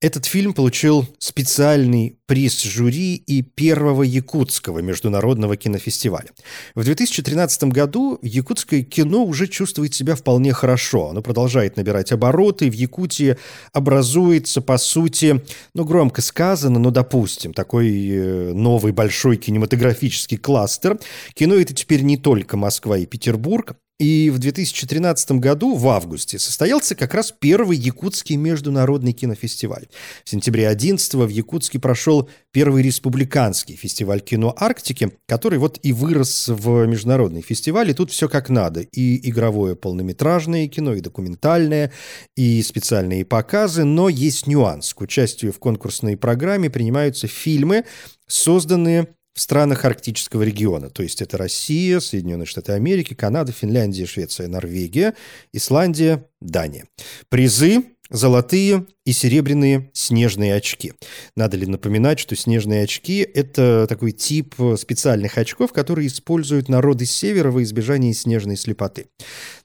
Этот 0.00 0.26
фильм 0.26 0.52
получил 0.52 1.08
специальный 1.18 2.18
приз 2.26 2.62
жюри 2.62 3.16
и 3.16 3.42
первого 3.42 4.04
якутского 4.04 4.78
международного 4.78 5.56
кинофестиваля. 5.56 6.28
В 6.76 6.84
2013 6.84 7.64
году 7.64 8.16
якутское 8.22 8.82
кино 8.82 9.24
уже 9.24 9.48
чувствует 9.48 9.94
себя 9.94 10.14
вполне 10.14 10.52
хорошо. 10.52 11.08
Оно 11.08 11.20
продолжает 11.20 11.76
набирать 11.76 12.12
обороты. 12.12 12.70
В 12.70 12.74
Якутии 12.74 13.38
образуется, 13.72 14.60
по 14.60 14.78
сути, 14.78 15.42
ну, 15.74 15.84
громко 15.84 16.22
сказано, 16.22 16.78
но, 16.78 16.92
допустим, 16.92 17.52
такой 17.52 17.88
э, 18.08 18.27
новый 18.54 18.92
большой 18.92 19.36
кинематографический 19.36 20.36
кластер. 20.36 20.98
Кино 21.34 21.54
это 21.54 21.74
теперь 21.74 22.02
не 22.02 22.16
только 22.16 22.56
Москва 22.56 22.98
и 22.98 23.06
Петербург, 23.06 23.76
и 23.98 24.30
в 24.30 24.38
2013 24.38 25.32
году, 25.32 25.74
в 25.74 25.88
августе, 25.88 26.38
состоялся 26.38 26.94
как 26.94 27.14
раз 27.14 27.32
первый 27.36 27.76
Якутский 27.76 28.36
международный 28.36 29.12
кинофестиваль. 29.12 29.88
В 30.24 30.30
сентябре 30.30 30.68
11 30.68 31.14
в 31.14 31.28
Якутске 31.28 31.80
прошел 31.80 32.30
первый 32.52 32.82
республиканский 32.82 33.74
фестиваль 33.74 34.20
кино 34.20 34.54
Арктики, 34.56 35.12
который 35.26 35.58
вот 35.58 35.80
и 35.82 35.92
вырос 35.92 36.46
в 36.48 36.86
международный 36.86 37.42
фестиваль, 37.42 37.90
и 37.90 37.94
тут 37.94 38.12
все 38.12 38.28
как 38.28 38.50
надо. 38.50 38.82
И 38.82 39.28
игровое 39.28 39.74
полнометражное 39.74 40.68
кино, 40.68 40.94
и 40.94 41.00
документальное, 41.00 41.92
и 42.36 42.62
специальные 42.62 43.24
показы, 43.24 43.82
но 43.82 44.08
есть 44.08 44.46
нюанс. 44.46 44.94
К 44.94 45.00
участию 45.00 45.52
в 45.52 45.58
конкурсной 45.58 46.16
программе 46.16 46.70
принимаются 46.70 47.26
фильмы, 47.26 47.84
созданные 48.28 49.08
в 49.38 49.40
странах 49.40 49.84
арктического 49.84 50.42
региона. 50.42 50.90
То 50.90 51.04
есть 51.04 51.22
это 51.22 51.38
Россия, 51.38 52.00
Соединенные 52.00 52.44
Штаты 52.44 52.72
Америки, 52.72 53.14
Канада, 53.14 53.52
Финляндия, 53.52 54.04
Швеция, 54.04 54.48
Норвегия, 54.48 55.14
Исландия, 55.52 56.26
Дания. 56.40 56.86
Призы 57.28 57.84
золотые 58.10 58.86
и 59.08 59.12
серебряные 59.12 59.88
снежные 59.94 60.54
очки. 60.54 60.92
Надо 61.34 61.56
ли 61.56 61.64
напоминать, 61.64 62.18
что 62.18 62.36
снежные 62.36 62.84
очки– 62.84 63.26
это 63.34 63.86
такой 63.88 64.12
тип 64.12 64.54
специальных 64.76 65.38
очков, 65.38 65.72
которые 65.72 66.08
используют 66.08 66.68
народы 66.68 67.06
севера 67.06 67.50
во 67.50 67.62
избежание 67.62 68.12
снежной 68.12 68.58
слепоты. 68.58 69.06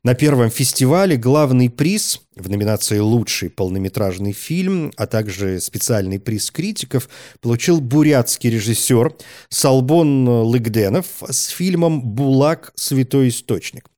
На 0.02 0.14
первом 0.14 0.50
фестивале 0.50 1.18
главный 1.18 1.70
приз 1.70 2.22
в 2.36 2.50
номинации 2.50 3.00
«Лучший 3.00 3.50
полнометражный 3.50 4.32
фильм», 4.32 4.92
а 4.96 5.08
также 5.08 5.60
специальный 5.60 6.20
приз 6.20 6.50
критиков 6.50 7.10
получил 7.42 7.80
бурятский 7.80 8.50
режиссер 8.50 9.14
Салбон 9.50 10.28
Лыгденов 10.28 11.06
с 11.30 11.48
фильмом 11.48 12.02
«Булак. 12.02 12.72
Святой 12.76 13.30
источник». 13.30 13.90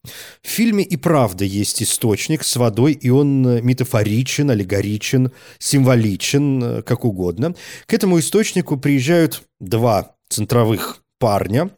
В 0.43 0.47
фильме 0.47 0.83
и 0.83 0.97
правда 0.97 1.45
есть 1.45 1.81
источник 1.81 2.43
с 2.43 2.55
водой, 2.57 2.93
и 2.93 3.09
он 3.09 3.41
метафоричен, 3.65 4.51
аллегоричен, 4.51 5.31
символичен, 5.59 6.83
как 6.83 7.05
угодно. 7.05 7.55
К 7.85 7.93
этому 7.93 8.19
источнику 8.19 8.77
приезжают 8.77 9.43
два 9.59 10.15
центровых 10.29 11.03
парня, 11.19 11.69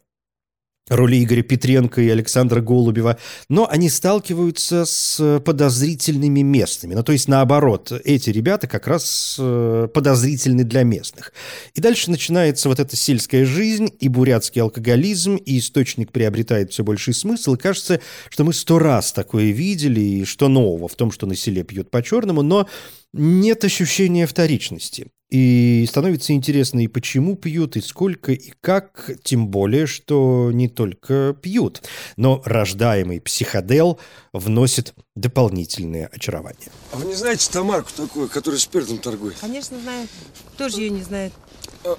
роли 0.88 1.22
Игоря 1.22 1.42
Петренко 1.42 2.00
и 2.00 2.08
Александра 2.08 2.60
Голубева, 2.60 3.18
но 3.48 3.68
они 3.68 3.88
сталкиваются 3.88 4.84
с 4.84 5.40
подозрительными 5.44 6.40
местными. 6.40 6.94
Ну, 6.94 7.02
то 7.02 7.12
есть, 7.12 7.28
наоборот, 7.28 7.92
эти 8.04 8.30
ребята 8.30 8.66
как 8.66 8.86
раз 8.86 9.36
э, 9.38 9.88
подозрительны 9.92 10.64
для 10.64 10.82
местных. 10.82 11.32
И 11.74 11.80
дальше 11.80 12.10
начинается 12.10 12.68
вот 12.68 12.80
эта 12.80 12.96
сельская 12.96 13.44
жизнь 13.44 13.90
и 14.00 14.08
бурятский 14.08 14.62
алкоголизм, 14.62 15.36
и 15.36 15.58
источник 15.58 16.12
приобретает 16.12 16.72
все 16.72 16.84
больший 16.84 17.14
смысл, 17.14 17.54
и 17.54 17.58
кажется, 17.58 18.00
что 18.30 18.44
мы 18.44 18.52
сто 18.52 18.78
раз 18.78 19.12
такое 19.12 19.50
видели, 19.50 20.00
и 20.00 20.24
что 20.24 20.48
нового 20.48 20.88
в 20.88 20.94
том, 20.94 21.10
что 21.10 21.26
на 21.26 21.36
селе 21.36 21.62
пьют 21.62 21.90
по-черному, 21.90 22.42
но 22.42 22.68
нет 23.12 23.64
ощущения 23.64 24.26
вторичности. 24.26 25.08
И 25.30 25.84
становится 25.86 26.32
интересно, 26.32 26.80
и 26.80 26.88
почему 26.88 27.36
пьют, 27.36 27.76
и 27.76 27.82
сколько, 27.82 28.32
и 28.32 28.52
как, 28.62 29.10
тем 29.22 29.48
более, 29.48 29.86
что 29.86 30.50
не 30.52 30.68
только 30.68 31.36
пьют. 31.40 31.82
Но 32.16 32.40
рождаемый 32.46 33.20
психодел 33.20 34.00
вносит 34.32 34.94
дополнительное 35.14 36.06
очарование. 36.06 36.68
А 36.92 36.96
вы 36.96 37.08
не 37.08 37.14
знаете 37.14 37.50
Тамарку 37.52 37.90
такую, 37.94 38.28
которая 38.28 38.58
спиртом 38.58 38.98
торгует? 38.98 39.36
Конечно, 39.38 39.78
знаю. 39.78 40.08
Кто 40.54 40.70
же 40.70 40.80
ее 40.80 40.90
не 40.90 41.02
знает? 41.02 41.32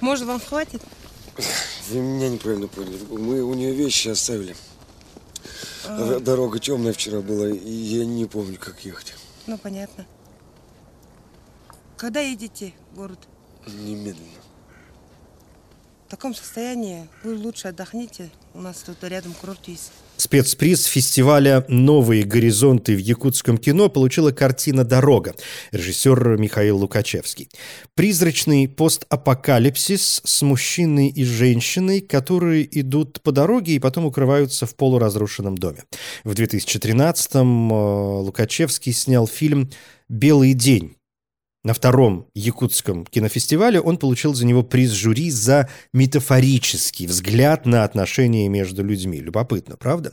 Может, 0.00 0.26
вам 0.26 0.40
хватит? 0.40 0.82
Вы 1.90 2.00
меня 2.00 2.28
неправильно 2.28 2.66
поняли. 2.66 2.98
Мы 3.10 3.42
у 3.42 3.54
нее 3.54 3.72
вещи 3.72 4.08
оставили. 4.08 4.56
А. 5.86 6.18
Дорога 6.18 6.58
темная 6.58 6.92
вчера 6.92 7.20
была, 7.20 7.48
и 7.48 7.70
я 7.70 8.04
не 8.04 8.26
помню, 8.26 8.58
как 8.58 8.84
ехать. 8.84 9.14
Ну, 9.46 9.56
понятно. 9.56 10.04
Когда 12.00 12.20
едете 12.20 12.72
в 12.90 12.96
город? 12.96 13.18
Немедленно. 13.66 14.40
В 16.06 16.10
таком 16.10 16.34
состоянии 16.34 17.06
вы 17.22 17.36
лучше 17.36 17.68
отдохните. 17.68 18.30
У 18.54 18.62
нас 18.62 18.78
тут 18.78 19.04
рядом 19.04 19.34
курорт 19.34 19.68
есть. 19.68 19.92
Спецприз 20.16 20.86
фестиваля 20.86 21.62
«Новые 21.68 22.24
горизонты» 22.24 22.96
в 22.96 23.00
якутском 23.00 23.58
кино 23.58 23.90
получила 23.90 24.30
картина 24.32 24.84
«Дорога» 24.84 25.34
режиссер 25.72 26.38
Михаил 26.38 26.78
Лукачевский. 26.78 27.50
Призрачный 27.94 28.66
постапокалипсис 28.66 30.22
с 30.24 30.40
мужчиной 30.40 31.08
и 31.08 31.22
женщиной, 31.24 32.00
которые 32.00 32.80
идут 32.80 33.20
по 33.20 33.30
дороге 33.30 33.74
и 33.74 33.78
потом 33.78 34.06
укрываются 34.06 34.64
в 34.64 34.74
полуразрушенном 34.74 35.58
доме. 35.58 35.84
В 36.24 36.32
2013-м 36.32 37.70
э, 37.70 38.20
Лукачевский 38.22 38.94
снял 38.94 39.26
фильм 39.26 39.68
«Белый 40.08 40.54
день» 40.54 40.96
на 41.62 41.74
втором 41.74 42.26
якутском 42.34 43.04
кинофестивале 43.04 43.80
он 43.80 43.98
получил 43.98 44.34
за 44.34 44.46
него 44.46 44.62
приз 44.62 44.90
жюри 44.90 45.30
за 45.30 45.68
метафорический 45.92 47.06
взгляд 47.06 47.66
на 47.66 47.84
отношения 47.84 48.48
между 48.48 48.82
людьми. 48.82 49.20
Любопытно, 49.20 49.76
правда? 49.76 50.12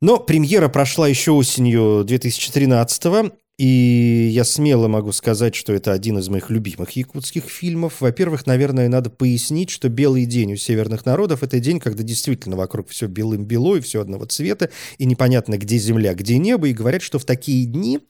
Но 0.00 0.18
премьера 0.18 0.68
прошла 0.68 1.08
еще 1.08 1.32
осенью 1.32 2.04
2013 2.04 3.32
и 3.58 4.28
я 4.32 4.44
смело 4.44 4.86
могу 4.86 5.12
сказать, 5.12 5.54
что 5.54 5.72
это 5.72 5.92
один 5.92 6.18
из 6.18 6.28
моих 6.28 6.50
любимых 6.50 6.90
якутских 6.90 7.44
фильмов. 7.44 8.00
Во-первых, 8.00 8.46
наверное, 8.46 8.88
надо 8.88 9.08
пояснить, 9.08 9.70
что 9.70 9.88
«Белый 9.88 10.26
день» 10.26 10.52
у 10.52 10.56
северных 10.56 11.06
народов– 11.06 11.42
это 11.42 11.58
день, 11.58 11.80
когда 11.80 12.02
действительно 12.02 12.56
вокруг 12.56 12.90
все 12.90 13.06
белым-бело 13.06 13.76
и 13.76 13.80
все 13.80 14.02
одного 14.02 14.26
цвета, 14.26 14.68
и 14.98 15.06
непонятно, 15.06 15.56
где 15.56 15.78
земля, 15.78 16.12
где 16.12 16.36
небо. 16.36 16.68
И 16.68 16.74
говорят, 16.74 17.00
что 17.00 17.18
в 17.18 17.24
такие 17.24 17.64
дни 17.64 18.00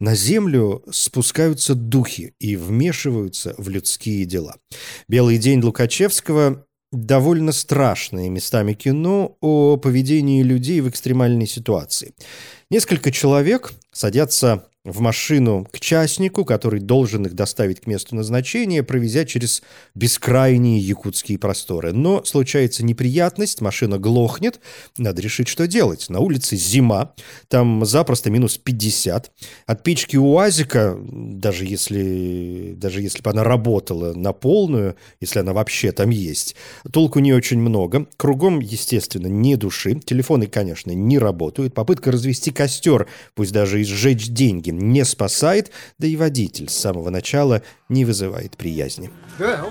на 0.00 0.14
землю 0.14 0.84
спускаются 0.90 1.74
духи 1.74 2.34
и 2.38 2.56
вмешиваются 2.56 3.54
в 3.56 3.70
людские 3.70 4.26
дела. 4.26 4.56
«Белый 5.08 5.38
день» 5.38 5.62
Лукачевского 5.62 6.66
довольно 6.92 7.52
страшное 7.52 8.28
местами 8.28 8.74
кино 8.74 9.36
о 9.40 9.76
поведении 9.76 10.42
людей 10.42 10.80
в 10.80 10.88
экстремальной 10.88 11.46
ситуации. 11.46 12.12
Несколько 12.70 13.10
человек 13.10 13.72
садятся 13.90 14.64
в 14.84 15.00
машину 15.00 15.66
к 15.70 15.78
частнику, 15.78 16.46
который 16.46 16.80
должен 16.80 17.26
их 17.26 17.34
доставить 17.34 17.80
к 17.80 17.86
месту 17.86 18.16
назначения, 18.16 18.82
провезя 18.82 19.26
через 19.26 19.62
бескрайние 19.94 20.78
якутские 20.78 21.38
просторы. 21.38 21.92
Но 21.92 22.24
случается 22.24 22.82
неприятность, 22.82 23.60
машина 23.60 23.98
глохнет, 23.98 24.58
надо 24.96 25.20
решить, 25.20 25.48
что 25.48 25.66
делать. 25.66 26.08
На 26.08 26.20
улице 26.20 26.56
зима, 26.56 27.12
там 27.48 27.84
запросто 27.84 28.30
минус 28.30 28.56
50. 28.56 29.30
От 29.66 29.82
печки 29.82 30.16
УАЗика, 30.16 30.96
даже 30.98 31.66
если, 31.66 32.72
даже 32.74 33.02
если 33.02 33.20
бы 33.20 33.30
она 33.30 33.44
работала 33.44 34.14
на 34.14 34.32
полную, 34.32 34.96
если 35.20 35.40
она 35.40 35.52
вообще 35.52 35.92
там 35.92 36.08
есть, 36.08 36.56
толку 36.90 37.18
не 37.18 37.34
очень 37.34 37.60
много. 37.60 38.06
Кругом, 38.16 38.60
естественно, 38.60 39.26
не 39.26 39.56
души. 39.56 39.96
Телефоны, 39.96 40.46
конечно, 40.46 40.92
не 40.92 41.18
работают. 41.18 41.74
Попытка 41.74 42.12
развести 42.12 42.50
костер, 42.60 43.06
пусть 43.34 43.52
даже 43.52 43.80
и 43.80 43.84
сжечь 43.84 44.28
деньги, 44.28 44.68
не 44.68 45.02
спасает, 45.06 45.70
да 45.98 46.06
и 46.06 46.14
водитель 46.14 46.68
с 46.68 46.76
самого 46.76 47.08
начала 47.08 47.62
не 47.88 48.04
вызывает 48.04 48.58
приязни. 48.58 49.10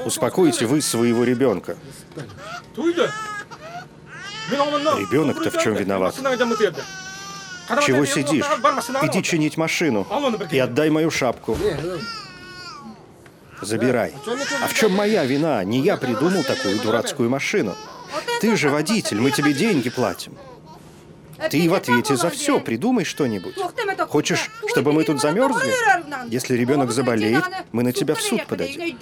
Успокойте 0.05 0.65
вы 0.65 0.81
своего 0.81 1.24
ребенка. 1.24 1.77
Ребенок-то 4.50 5.51
в 5.51 5.62
чем 5.62 5.75
виноват? 5.75 6.15
Чего 7.86 8.05
сидишь? 8.05 8.46
Иди 9.03 9.22
чинить 9.22 9.55
машину 9.55 10.08
и 10.50 10.58
отдай 10.58 10.89
мою 10.89 11.12
шапку. 11.12 11.55
Забирай. 13.62 14.15
А 14.63 14.67
в 14.67 14.74
чем 14.74 14.93
моя 14.93 15.25
вина? 15.25 15.63
Не 15.63 15.79
я 15.81 15.96
придумал 15.96 16.43
такую 16.43 16.79
дурацкую 16.79 17.29
машину. 17.29 17.75
Ты 18.41 18.58
же 18.58 18.72
водитель, 18.72 19.19
мы 19.19 19.29
тебе 19.29 19.53
деньги 19.53 19.91
платим. 19.91 20.34
Ты 21.50 21.69
в 21.69 21.74
ответе 21.74 22.15
за 22.15 22.29
все. 22.29 22.60
Придумай 22.60 23.05
что-нибудь. 23.05 23.55
Хочешь, 24.10 24.50
чтобы 24.67 24.93
мы 24.93 25.03
тут 25.03 25.22
замерзли? 25.22 25.74
Если 26.27 26.55
ребенок 26.55 26.91
заболеет, 26.91 27.43
мы 27.72 27.84
на 27.84 27.91
тебя 27.91 28.15
в 28.15 28.22
суд 28.22 28.46
подадим. 28.46 29.00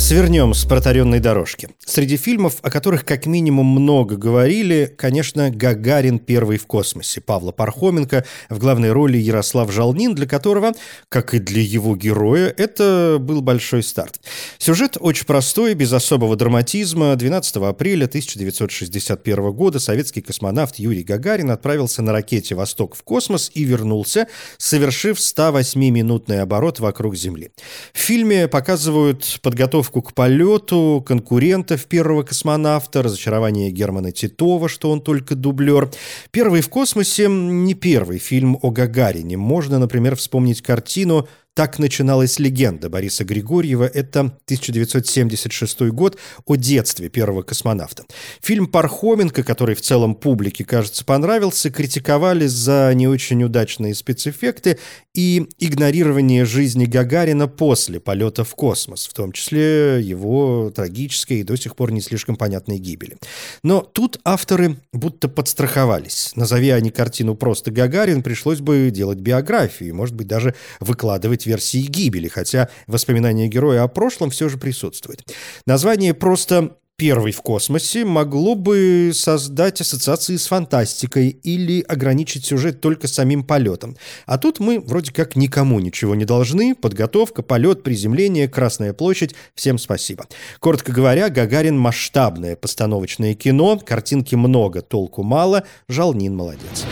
Свернем 0.00 0.54
с 0.54 0.64
протаренной 0.64 1.20
дорожки. 1.20 1.68
Среди 1.84 2.16
фильмов, 2.16 2.56
о 2.62 2.70
которых 2.70 3.04
как 3.04 3.26
минимум 3.26 3.66
много 3.66 4.16
говорили, 4.16 4.92
конечно, 4.96 5.50
«Гагарин. 5.50 6.18
Первый 6.18 6.56
в 6.56 6.66
космосе» 6.66 7.20
Павла 7.20 7.52
Пархоменко, 7.52 8.24
в 8.48 8.58
главной 8.58 8.92
роли 8.92 9.18
Ярослав 9.18 9.70
Жалнин, 9.70 10.14
для 10.14 10.26
которого, 10.26 10.72
как 11.10 11.34
и 11.34 11.38
для 11.38 11.60
его 11.60 11.94
героя, 11.96 12.52
это 12.56 13.18
был 13.20 13.42
большой 13.42 13.82
старт. 13.82 14.20
Сюжет 14.58 14.96
очень 14.98 15.26
простой, 15.26 15.74
без 15.74 15.92
особого 15.92 16.34
драматизма. 16.34 17.14
12 17.14 17.56
апреля 17.56 18.06
1961 18.06 19.52
года 19.52 19.78
советский 19.78 20.22
космонавт 20.22 20.76
Юрий 20.76 21.04
Гагарин 21.04 21.50
отправился 21.50 22.00
на 22.00 22.12
ракете 22.12 22.54
«Восток» 22.54 22.96
в 22.96 23.02
космос 23.04 23.50
и 23.54 23.64
вернулся, 23.64 24.28
совершив 24.56 25.18
108-минутный 25.18 26.40
оборот 26.40 26.80
вокруг 26.80 27.14
Земли. 27.14 27.50
В 27.92 27.98
фильме 27.98 28.48
показывают 28.48 29.40
подготовку 29.42 29.89
к 29.90 30.14
полету, 30.14 31.04
конкурентов 31.06 31.86
первого 31.86 32.22
космонавта, 32.22 33.02
разочарование 33.02 33.70
Германа 33.70 34.12
Титова, 34.12 34.68
что 34.68 34.90
он 34.90 35.00
только 35.00 35.34
дублер. 35.34 35.90
Первый 36.30 36.60
в 36.60 36.68
космосе 36.68 37.28
не 37.28 37.74
первый 37.74 38.18
фильм 38.18 38.58
о 38.62 38.70
Гагарине. 38.70 39.36
Можно, 39.36 39.78
например, 39.78 40.16
вспомнить 40.16 40.62
картину 40.62 41.28
так 41.54 41.78
начиналась 41.78 42.38
легенда 42.38 42.88
Бориса 42.88 43.24
Григорьева. 43.24 43.84
Это 43.84 44.20
1976 44.20 45.80
год 45.90 46.16
о 46.46 46.56
детстве 46.56 47.08
первого 47.08 47.42
космонавта. 47.42 48.04
Фильм 48.40 48.66
Пархоменко, 48.66 49.42
который 49.42 49.74
в 49.74 49.80
целом 49.80 50.14
публике, 50.14 50.64
кажется, 50.64 51.04
понравился, 51.04 51.70
критиковали 51.70 52.46
за 52.46 52.92
не 52.94 53.08
очень 53.08 53.42
удачные 53.42 53.94
спецэффекты 53.94 54.78
и 55.14 55.48
игнорирование 55.58 56.44
жизни 56.44 56.84
Гагарина 56.84 57.48
после 57.48 57.98
полета 57.98 58.44
в 58.44 58.54
космос, 58.54 59.06
в 59.06 59.12
том 59.12 59.32
числе 59.32 60.00
его 60.00 60.70
трагической 60.74 61.40
и 61.40 61.42
до 61.42 61.56
сих 61.56 61.74
пор 61.74 61.90
не 61.90 62.00
слишком 62.00 62.36
понятной 62.36 62.78
гибели. 62.78 63.16
Но 63.64 63.80
тут 63.80 64.20
авторы 64.24 64.76
будто 64.92 65.28
подстраховались. 65.28 66.32
Назови 66.36 66.70
они 66.70 66.90
картину 66.90 67.34
просто 67.34 67.70
Гагарин, 67.70 68.22
пришлось 68.22 68.60
бы 68.60 68.90
делать 68.92 69.18
биографию, 69.18 69.94
может 69.94 70.14
быть, 70.14 70.28
даже 70.28 70.54
выкладывать 70.78 71.39
быть 71.40 71.46
версией 71.46 71.86
гибели, 71.86 72.28
хотя 72.28 72.68
воспоминание 72.86 73.48
героя 73.48 73.82
о 73.82 73.88
прошлом 73.88 74.30
все 74.30 74.48
же 74.48 74.58
присутствует. 74.58 75.24
Название 75.66 76.14
просто 76.14 76.76
первый 76.96 77.32
в 77.32 77.40
космосе 77.40 78.04
могло 78.04 78.54
бы 78.54 79.12
создать 79.14 79.80
ассоциации 79.80 80.36
с 80.36 80.46
фантастикой 80.46 81.28
или 81.30 81.80
ограничить 81.80 82.44
сюжет 82.44 82.82
только 82.82 83.08
самим 83.08 83.42
полетом. 83.42 83.96
А 84.26 84.36
тут 84.36 84.60
мы 84.60 84.80
вроде 84.80 85.10
как 85.10 85.34
никому 85.34 85.80
ничего 85.80 86.14
не 86.14 86.26
должны. 86.26 86.74
Подготовка, 86.74 87.42
полет, 87.42 87.82
приземление, 87.82 88.48
Красная 88.48 88.92
площадь. 88.92 89.34
Всем 89.54 89.78
спасибо. 89.78 90.26
Коротко 90.58 90.92
говоря, 90.92 91.30
Гагарин 91.30 91.78
масштабное 91.78 92.54
постановочное 92.54 93.34
кино. 93.34 93.78
Картинки 93.78 94.34
много, 94.34 94.82
толку 94.82 95.22
мало. 95.22 95.64
Жалнин 95.88 96.36
молодец. 96.36 96.84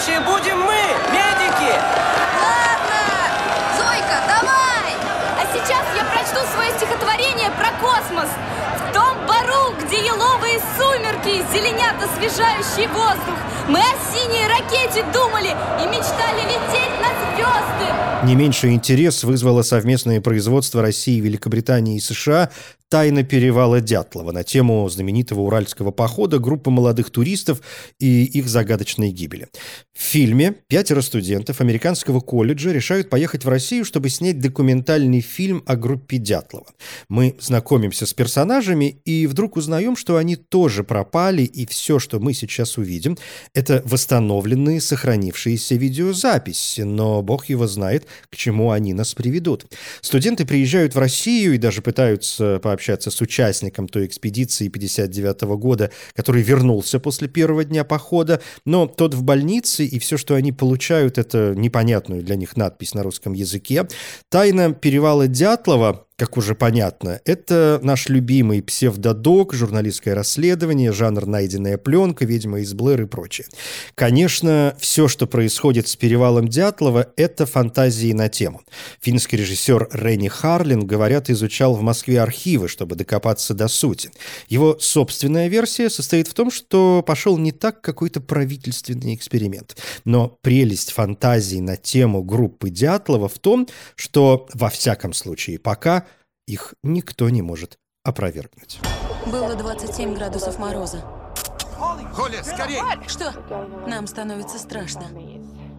Следующими 0.00 0.30
сумерки 10.76 11.44
зеленят 11.52 11.96
освежающий 12.02 12.86
воздух. 12.88 13.38
Мы 13.68 13.78
о 13.78 14.12
синей 14.12 14.46
ракете 14.48 15.04
думали 15.12 15.48
и 15.48 15.86
мечтали 15.86 16.42
лететь 16.42 16.94
на 17.00 17.10
звезды. 17.34 18.26
Не 18.26 18.34
меньший 18.34 18.74
интерес 18.74 19.24
вызвало 19.24 19.62
совместное 19.62 20.20
производство 20.20 20.82
России, 20.82 21.20
Великобритании 21.20 21.96
и 21.96 22.00
США 22.00 22.50
«Тайна 22.90 23.22
перевала 23.22 23.80
Дятлова» 23.80 24.32
на 24.32 24.42
тему 24.42 24.88
знаменитого 24.88 25.42
уральского 25.42 25.92
похода 25.92 26.40
группы 26.40 26.70
молодых 26.70 27.10
туристов 27.10 27.60
и 28.00 28.24
их 28.24 28.48
загадочной 28.48 29.12
гибели. 29.12 29.46
В 29.96 30.02
фильме 30.02 30.56
пятеро 30.66 31.00
студентов 31.00 31.60
американского 31.60 32.18
колледжа 32.18 32.72
решают 32.72 33.08
поехать 33.08 33.44
в 33.44 33.48
Россию, 33.48 33.84
чтобы 33.84 34.08
снять 34.08 34.40
документальный 34.40 35.20
фильм 35.20 35.62
о 35.66 35.76
группе 35.76 36.16
Дятлова. 36.16 36.66
Мы 37.08 37.36
знакомимся 37.38 38.06
с 38.06 38.12
персонажами 38.12 39.00
и 39.04 39.28
вдруг 39.28 39.56
узнаем, 39.56 39.94
что 39.94 40.16
они 40.16 40.34
тоже 40.34 40.82
пропали, 40.82 41.42
и 41.42 41.66
все, 41.66 42.00
что 42.00 42.18
мы 42.18 42.34
сейчас 42.34 42.76
увидим, 42.76 43.16
это 43.54 43.82
восстановленные, 43.84 44.80
сохранившиеся 44.80 45.76
видеозаписи, 45.76 46.80
но 46.80 47.22
бог 47.22 47.46
его 47.46 47.68
знает, 47.68 48.08
к 48.30 48.36
чему 48.36 48.72
они 48.72 48.94
нас 48.94 49.14
приведут. 49.14 49.66
Студенты 50.00 50.44
приезжают 50.44 50.96
в 50.96 50.98
Россию 50.98 51.54
и 51.54 51.58
даже 51.58 51.82
пытаются 51.82 52.58
пообщаться 52.58 52.79
пообщаться 52.80 53.10
с 53.10 53.20
участником 53.20 53.88
той 53.88 54.06
экспедиции 54.06 54.68
59 54.68 55.42
года, 55.58 55.90
который 56.14 56.42
вернулся 56.42 56.98
после 56.98 57.28
первого 57.28 57.64
дня 57.64 57.84
похода, 57.84 58.40
но 58.64 58.86
тот 58.86 59.12
в 59.12 59.22
больнице, 59.22 59.84
и 59.84 59.98
все, 59.98 60.16
что 60.16 60.34
они 60.34 60.50
получают, 60.50 61.18
это 61.18 61.54
непонятную 61.54 62.22
для 62.22 62.36
них 62.36 62.56
надпись 62.56 62.94
на 62.94 63.02
русском 63.02 63.34
языке. 63.34 63.86
Тайна 64.30 64.72
перевала 64.72 65.26
Дятлова 65.26 66.06
как 66.20 66.36
уже 66.36 66.54
понятно, 66.54 67.18
это 67.24 67.80
наш 67.82 68.10
любимый 68.10 68.62
псевдодок, 68.62 69.54
журналистское 69.54 70.14
расследование, 70.14 70.92
жанр 70.92 71.24
«Найденная 71.24 71.78
пленка», 71.78 72.26
«Ведьма 72.26 72.60
из 72.60 72.74
Блэр» 72.74 73.00
и 73.00 73.06
прочее. 73.06 73.46
Конечно, 73.94 74.76
все, 74.78 75.08
что 75.08 75.26
происходит 75.26 75.88
с 75.88 75.96
перевалом 75.96 76.46
Дятлова, 76.46 77.10
это 77.16 77.46
фантазии 77.46 78.12
на 78.12 78.28
тему. 78.28 78.60
Финский 79.00 79.38
режиссер 79.38 79.88
Ренни 79.92 80.28
Харлин, 80.28 80.86
говорят, 80.86 81.30
изучал 81.30 81.74
в 81.74 81.80
Москве 81.80 82.20
архивы, 82.20 82.68
чтобы 82.68 82.96
докопаться 82.96 83.54
до 83.54 83.68
сути. 83.68 84.10
Его 84.50 84.76
собственная 84.78 85.48
версия 85.48 85.88
состоит 85.88 86.28
в 86.28 86.34
том, 86.34 86.50
что 86.50 87.02
пошел 87.06 87.38
не 87.38 87.52
так 87.52 87.80
какой-то 87.80 88.20
правительственный 88.20 89.14
эксперимент. 89.14 89.78
Но 90.04 90.36
прелесть 90.42 90.92
фантазии 90.92 91.60
на 91.60 91.78
тему 91.78 92.22
группы 92.22 92.68
Дятлова 92.68 93.30
в 93.30 93.38
том, 93.38 93.66
что, 93.96 94.46
во 94.52 94.68
всяком 94.68 95.14
случае, 95.14 95.58
пока 95.58 96.04
их 96.50 96.74
никто 96.82 97.30
не 97.30 97.42
может 97.42 97.78
опровергнуть. 98.02 98.80
Было 99.26 99.54
27 99.54 100.14
градусов 100.14 100.58
мороза. 100.58 101.04
Коля, 102.14 102.42
скорей! 102.42 102.80
Что? 103.06 103.32
Нам 103.86 104.06
становится 104.06 104.58
страшно. 104.58 105.04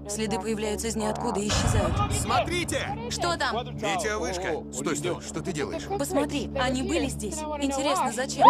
Следы 0.09 0.39
появляются 0.39 0.87
из 0.87 0.95
ниоткуда 0.95 1.39
и 1.39 1.47
исчезают. 1.49 1.95
Смотрите! 2.13 2.79
Что 3.09 3.37
там? 3.37 3.75
Метеовышка. 3.75 4.63
Стой, 4.73 4.95
стой, 4.97 5.21
что 5.21 5.41
ты 5.41 5.51
делаешь? 5.51 5.83
Посмотри, 5.99 6.49
они 6.59 6.83
были 6.83 7.07
здесь. 7.07 7.37
Интересно, 7.61 8.11
зачем? 8.13 8.47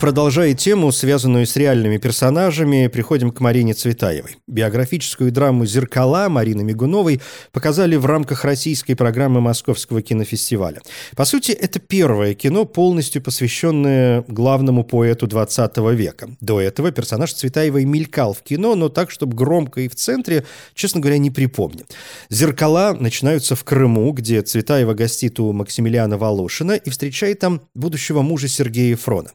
Продолжая 0.00 0.52
тему, 0.52 0.92
связанную 0.92 1.46
с 1.46 1.56
реальными 1.56 1.96
персонажами, 1.96 2.86
приходим 2.86 3.30
к 3.30 3.40
Марине 3.40 3.72
Цветаевой. 3.72 4.36
Биографическую 4.46 5.32
драму 5.32 5.64
«Зеркала» 5.64 6.28
Марины 6.28 6.62
Мигуновой 6.62 7.22
показали 7.50 7.96
в 7.96 8.04
рамках 8.04 8.44
российской 8.44 8.92
программы 8.92 9.40
Московского 9.40 10.02
кинофестиваля. 10.02 10.82
По 11.16 11.24
сути, 11.24 11.52
это 11.52 11.80
первое 11.80 12.34
кино, 12.34 12.66
полностью 12.66 13.22
посвященное 13.22 14.22
главному 14.28 14.84
поэту 14.84 15.26
20 15.26 15.78
века. 15.94 16.28
До 16.42 16.60
этого 16.60 16.92
персонаж 16.92 17.32
Цветаевой 17.32 17.86
мелькал 17.86 18.34
в 18.34 18.42
кино, 18.42 18.74
но 18.74 18.90
так, 18.90 19.10
чтобы 19.10 19.34
громко 19.34 19.80
и 19.80 19.88
в 19.88 19.94
центре, 19.94 20.44
честно 20.74 21.00
говоря, 21.00 21.16
не 21.16 21.30
припомню. 21.30 21.86
«Зеркала» 22.28 22.94
начинаются 23.00 23.56
в 23.56 23.64
Крыму, 23.64 24.12
где 24.12 24.42
Цветаева 24.42 24.92
гостит 24.92 25.40
у 25.40 25.52
Максимилиана 25.52 26.18
Волошина 26.18 26.72
и 26.72 26.90
встречает 26.90 27.38
там 27.38 27.62
будущего 27.74 28.20
мужа 28.20 28.46
Сергея 28.46 28.94
Фрона. 28.96 29.30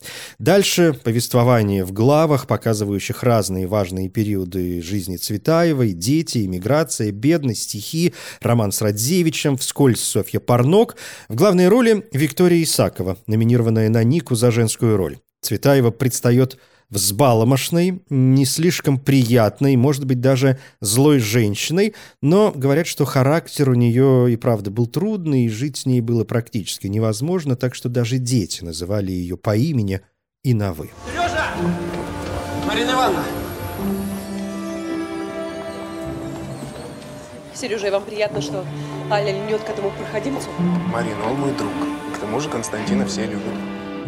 Дальше 0.52 0.92
повествование 0.92 1.86
в 1.86 1.94
главах, 1.94 2.46
показывающих 2.46 3.24
разные 3.24 3.68
важные 3.68 4.10
периоды 4.10 4.82
жизни 4.82 5.16
Цветаевой, 5.16 5.94
дети, 5.94 6.46
иммиграция, 6.46 7.14
бедность, 7.14 7.62
стихи, 7.62 8.14
роман 8.42 8.74
с 8.74 8.82
Радзевичем, 8.82 9.56
вскользь 9.56 10.02
Софья 10.02 10.42
Парнок. 10.42 10.98
В 11.30 11.36
главной 11.36 11.70
роли 11.70 12.06
Виктория 12.12 12.62
Исакова, 12.64 13.16
номинированная 13.28 13.88
на 13.88 14.04
Нику 14.04 14.36
за 14.36 14.52
женскую 14.52 14.98
роль. 14.98 15.20
Цветаева 15.40 15.90
предстает 15.92 16.60
взбаломошной, 16.90 18.02
не 18.10 18.46
слишком 18.46 19.00
приятной, 19.00 19.78
может 19.78 20.06
быть, 20.06 20.20
даже 20.20 20.60
злой 20.82 21.20
женщиной, 21.20 21.96
но 22.22 22.52
говорят, 22.54 22.88
что 22.88 23.06
характер 23.06 23.70
у 23.70 23.74
нее 23.74 24.34
и 24.34 24.36
правда 24.36 24.70
был 24.70 24.86
трудный, 24.86 25.46
и 25.46 25.50
жить 25.50 25.78
с 25.78 25.86
ней 25.86 26.02
было 26.02 26.26
практически 26.26 26.88
невозможно, 26.88 27.56
так 27.56 27.74
что 27.74 27.88
даже 27.88 28.18
дети 28.18 28.66
называли 28.66 29.14
ее 29.14 29.38
по 29.38 29.56
имени 29.56 30.02
и 30.44 30.56
на 30.56 30.74
«вы». 30.74 30.90
Сережа! 31.06 31.52
Марина 32.66 32.92
Ивановна! 32.92 33.24
Сережа, 37.54 37.92
вам 37.92 38.04
приятно, 38.04 38.42
что 38.42 38.66
Аля 39.12 39.32
льнет 39.32 39.62
к 39.62 39.70
этому 39.70 39.92
проходимцу? 39.92 40.50
Марина, 40.88 41.30
он 41.30 41.40
мой 41.42 41.52
друг. 41.54 41.72
К 42.16 42.18
тому 42.18 42.40
же 42.40 42.50
Константина 42.50 43.06
все 43.06 43.28
любят. 43.28 43.54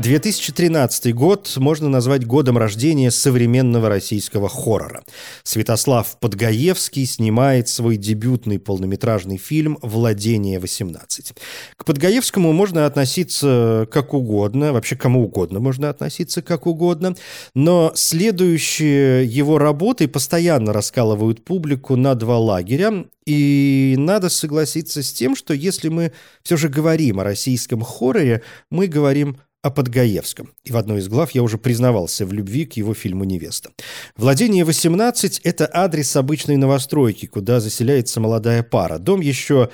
2013 0.04 1.16
год 1.16 1.54
можно 1.56 1.88
назвать 1.88 2.28
годом 2.28 2.58
рождения 2.58 3.10
современного 3.10 3.88
российского 3.88 4.50
хоррора. 4.50 5.06
Святослав 5.44 6.20
Подгаевский 6.20 7.06
снимает 7.06 7.70
свой 7.70 7.96
дебютный 7.96 8.60
полнометражный 8.60 9.38
фильм 9.38 9.78
«Владение 9.82 10.60
18». 10.60 11.34
К 11.78 11.86
Подгаевскому 11.86 12.52
можно 12.52 12.86
относиться 12.86 13.88
как 13.90 14.14
угодно, 14.14 14.74
вообще 14.74 14.98
кому 14.98 15.24
угодно 15.24 15.62
можно 15.62 15.90
относиться 15.90 16.42
как 16.42 16.68
угодно, 16.68 17.16
но 17.56 17.94
следующие 17.96 19.26
его 19.26 19.58
работы 19.58 20.10
постоянно 20.10 20.74
раскалывают 20.74 21.46
публику 21.46 21.96
на 21.96 22.16
два 22.16 22.40
лагеря, 22.40 23.06
и 23.26 23.96
надо 23.98 24.28
согласиться 24.28 25.02
с 25.02 25.14
тем, 25.14 25.38
что 25.38 25.54
если 25.54 25.88
мы 25.88 26.12
все 26.44 26.58
же 26.58 26.68
говорим 26.68 27.22
о 27.22 27.24
российском 27.24 27.80
хорроре, 27.80 28.42
мы 28.70 28.88
говорим 28.88 29.38
о 29.64 29.72
Подгаевском. 29.72 30.52
И 30.66 30.72
в 30.72 30.78
одной 30.78 31.00
из 31.00 31.08
глав 31.08 31.32
я 31.32 31.42
уже 31.42 31.58
признавался 31.58 32.26
в 32.26 32.34
любви 32.34 32.66
к 32.66 32.74
его 32.74 32.94
фильму 32.94 33.24
«Невеста». 33.24 33.72
«Владение 34.16 34.66
18»— 34.66 35.42
это 35.44 35.70
адрес 35.74 36.16
обычной 36.16 36.58
новостройки, 36.58 37.26
куда 37.26 37.60
заселяется 37.60 38.20
молодая 38.20 38.62
пара. 38.62 39.00
Дом 39.00 39.22
еще 39.22 39.70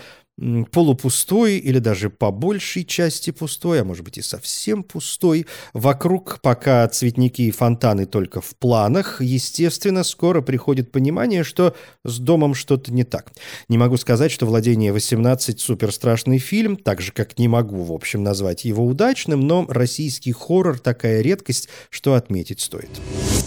полупустой 0.71 1.57
или 1.57 1.79
даже 1.79 2.09
по 2.09 2.31
большей 2.31 2.85
части 2.85 3.31
пустой, 3.31 3.81
а 3.81 3.83
может 3.83 4.03
быть 4.03 4.17
и 4.17 4.21
совсем 4.21 4.83
пустой. 4.83 5.45
Вокруг 5.73 6.39
пока 6.41 6.87
цветники 6.87 7.43
и 7.43 7.51
фонтаны 7.51 8.05
только 8.05 8.41
в 8.41 8.55
планах. 8.55 9.21
Естественно, 9.21 10.03
скоро 10.03 10.41
приходит 10.41 10.91
понимание, 10.91 11.43
что 11.43 11.75
с 12.03 12.19
домом 12.19 12.53
что-то 12.53 12.93
не 12.93 13.03
так. 13.03 13.31
Не 13.67 13.77
могу 13.77 13.97
сказать, 13.97 14.31
что 14.31 14.45
«Владение 14.45 14.93
18» 14.93 15.57
суперстрашный 15.57 16.37
фильм, 16.37 16.77
так 16.77 17.01
же, 17.01 17.11
как 17.11 17.37
не 17.37 17.47
могу, 17.47 17.83
в 17.83 17.91
общем, 17.91 18.23
назвать 18.23 18.65
его 18.65 18.85
удачным, 18.85 19.41
но 19.41 19.65
российский 19.67 20.31
хоррор 20.31 20.79
такая 20.79 21.21
редкость, 21.21 21.69
что 21.89 22.13
отметить 22.13 22.61
стоит. 22.61 22.89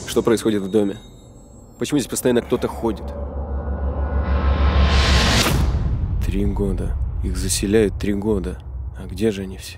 Что 0.07 0.22
происходит 0.22 0.62
в 0.62 0.70
доме? 0.70 0.98
Почему 1.78 1.98
здесь 1.98 2.11
постоянно 2.11 2.42
кто-то 2.42 2.68
ходит? 2.68 3.05
Три 6.33 6.47
года. 6.47 6.97
Их 7.23 7.37
заселяют 7.37 7.99
три 7.99 8.14
года. 8.14 8.59
А 8.97 9.07
где 9.07 9.31
же 9.31 9.42
они 9.42 9.59
все? 9.59 9.77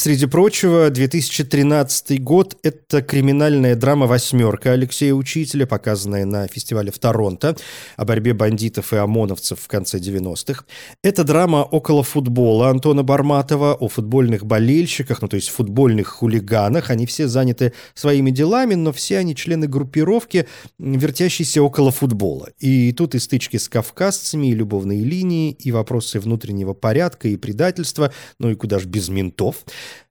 Среди 0.00 0.26
прочего, 0.26 0.90
2013 0.90 2.22
год– 2.22 2.56
это 2.62 3.02
криминальная 3.02 3.74
драма 3.74 4.06
«Восьмерка» 4.06 4.70
Алексея 4.70 5.12
Учителя, 5.12 5.66
показанная 5.66 6.24
на 6.24 6.46
фестивале 6.46 6.92
в 6.92 7.00
Торонто 7.00 7.56
о 7.96 8.04
борьбе 8.04 8.32
бандитов 8.32 8.92
и 8.92 8.96
ОМОНовцев 8.96 9.58
в 9.58 9.66
конце 9.66 9.98
90-х. 9.98 10.66
Это 11.02 11.24
драма 11.24 11.64
около 11.64 12.04
футбола 12.04 12.68
Антона 12.68 13.02
Барматова, 13.02 13.74
о 13.74 13.88
футбольных 13.88 14.46
болельщиках, 14.46 15.20
ну 15.20 15.26
то 15.26 15.34
есть 15.34 15.48
футбольных 15.48 16.06
хулиганах. 16.06 16.90
Они 16.90 17.04
все 17.04 17.26
заняты 17.26 17.72
своими 17.94 18.30
делами, 18.30 18.74
но 18.74 18.92
все 18.92 19.18
они 19.18 19.34
члены 19.34 19.66
группировки, 19.66 20.46
вертящейся 20.78 21.60
около 21.60 21.90
футбола. 21.90 22.50
И 22.60 22.92
тут 22.92 23.16
и 23.16 23.18
стычки 23.18 23.56
с 23.56 23.68
кавказцами, 23.68 24.46
и 24.46 24.54
любовные 24.54 25.02
линии, 25.02 25.50
и 25.58 25.72
вопросы 25.72 26.20
внутреннего 26.20 26.72
порядка, 26.72 27.26
и 27.26 27.36
предательства, 27.36 28.12
ну 28.38 28.50
и 28.52 28.54
куда 28.54 28.78
ж 28.78 28.84
без 28.84 29.08
ментов– 29.08 29.56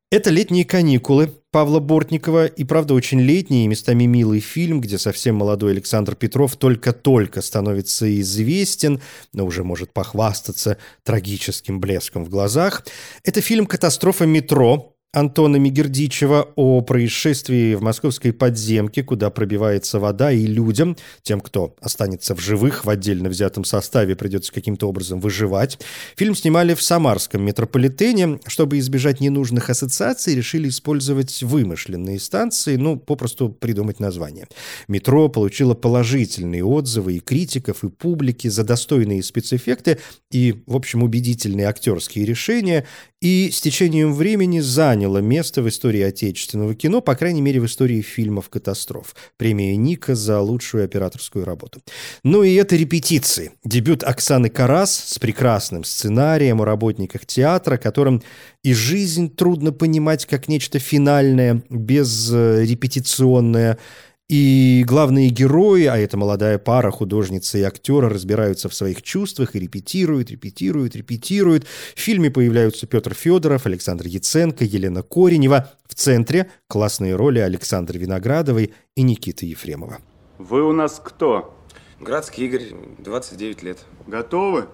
это 0.09 0.29
«Летние 0.29 0.63
каникулы» 0.65 1.33
Павла 1.51 1.79
Бортникова 1.79 2.45
и, 2.45 2.63
правда, 2.63 2.93
очень 2.93 3.19
летний 3.19 3.65
и 3.65 3.67
местами 3.67 4.05
милый 4.05 4.39
фильм, 4.39 4.79
где 4.79 4.97
совсем 4.97 5.35
молодой 5.35 5.71
Александр 5.71 6.15
Петров 6.15 6.55
только-только 6.55 7.41
становится 7.41 8.19
известен, 8.21 9.01
но 9.33 9.45
уже 9.45 9.63
может 9.63 9.91
похвастаться 9.91 10.77
трагическим 11.03 11.79
блеском 11.79 12.23
в 12.23 12.29
глазах. 12.29 12.85
Это 13.23 13.41
фильм 13.41 13.65
«Катастрофа 13.65 14.25
метро», 14.25 14.96
Антона 15.13 15.55
Мигердичева 15.55 16.49
о 16.55 16.81
происшествии 16.81 17.75
в 17.75 17.81
московской 17.81 18.33
подземке, 18.33 19.03
куда 19.03 19.29
пробивается 19.29 19.99
вода, 19.99 20.33
и 20.33 20.45
людям, 20.45 20.97
тем, 21.21 21.39
кто 21.39 21.75
останется 21.79 22.35
в 22.35 22.41
живых 22.41 22.83
в 22.83 22.89
отдельно 22.89 23.29
взятом 23.29 23.63
составе, 23.63 24.17
придется 24.17 24.51
каким-то 24.51 24.89
образом 24.89 25.21
выживать. 25.21 25.79
Фильм 26.17 26.35
снимали 26.35 26.73
в 26.73 26.81
Самарском 26.83 27.41
метрополитене. 27.41 28.39
Чтобы 28.47 28.79
избежать 28.79 29.21
ненужных 29.21 29.69
ассоциаций, 29.69 30.35
решили 30.35 30.67
использовать 30.67 31.41
вымышленные 31.41 32.19
станции, 32.19 32.75
ну, 32.75 32.97
попросту 32.97 33.49
придумать 33.49 34.01
название. 34.01 34.47
Метро 34.89 35.29
получило 35.29 35.73
положительные 35.73 36.65
отзывы 36.65 37.15
и 37.15 37.19
критиков, 37.19 37.85
и 37.85 37.89
публики 37.89 38.49
за 38.49 38.65
достойные 38.65 39.23
спецэффекты 39.23 39.99
и, 40.31 40.63
в 40.67 40.75
общем, 40.75 41.01
убедительные 41.01 41.67
актерские 41.67 42.25
решения. 42.25 42.85
И 43.21 43.49
с 43.51 43.61
течением 43.61 44.13
времени 44.13 44.59
заняло 44.59 45.17
место 45.17 45.63
в 45.63 45.69
истории 45.69 46.01
отечественного 46.01 46.75
кино, 46.75 47.01
по 47.01 47.15
крайней 47.15 47.41
мере, 47.41 47.59
в 47.59 47.65
истории 47.65 48.01
фильмов 48.01 48.49
катастроф. 48.49 49.15
Премия 49.37 49.75
Ника 49.75 50.13
за 50.13 50.39
лучшую 50.39 50.85
операторскую 50.85 51.43
работу. 51.43 51.81
Ну 52.23 52.43
и 52.43 52.53
это 52.53 52.75
репетиции. 52.75 53.53
Дебют 53.63 54.03
Оксаны 54.03 54.49
Карас 54.49 54.95
с 54.95 55.17
прекрасным 55.17 55.83
сценарием 55.83 56.61
о 56.61 56.65
работниках 56.65 57.25
театра, 57.25 57.77
которым 57.77 58.21
и 58.63 58.73
жизнь 58.73 59.33
трудно 59.33 59.71
понимать 59.71 60.25
как 60.25 60.47
нечто 60.47 60.77
финальное, 60.77 61.63
безрепетиционное, 61.69 63.79
и 64.29 64.83
главные 64.85 65.29
герои, 65.29 65.85
а 65.85 65.97
это 65.97 66.17
молодая 66.17 66.57
пара, 66.57 66.91
художница 66.91 67.57
и 67.57 67.61
актера, 67.61 68.09
разбираются 68.09 68.67
в 68.67 68.73
своих 68.73 69.01
чувствах 69.01 69.55
и 69.55 69.59
репетируют, 69.59 70.31
репетируют, 70.31 70.97
репетируют. 70.97 71.65
В 71.95 71.99
фильме 71.99 72.29
появляются 72.29 72.87
Петр 72.87 73.13
Федоров, 73.13 73.65
Александр 73.65 74.07
Яценко, 74.07 74.65
Елена 74.65 75.01
Коренева. 75.01 75.71
В 75.87 75.95
центре 75.95 76.51
классные 76.67 77.15
роли 77.15 77.39
Александры 77.39 77.99
Виноградовой 77.99 78.73
и 78.95 79.01
Никиты 79.01 79.45
Ефремова. 79.45 79.99
Вы 80.37 80.61
у 80.61 80.73
нас 80.73 81.01
кто? 81.01 81.57
Градский 82.01 82.47
Игорь, 82.47 82.73
29 82.99 83.63
лет. 83.63 83.85
Готовы? 84.07 84.67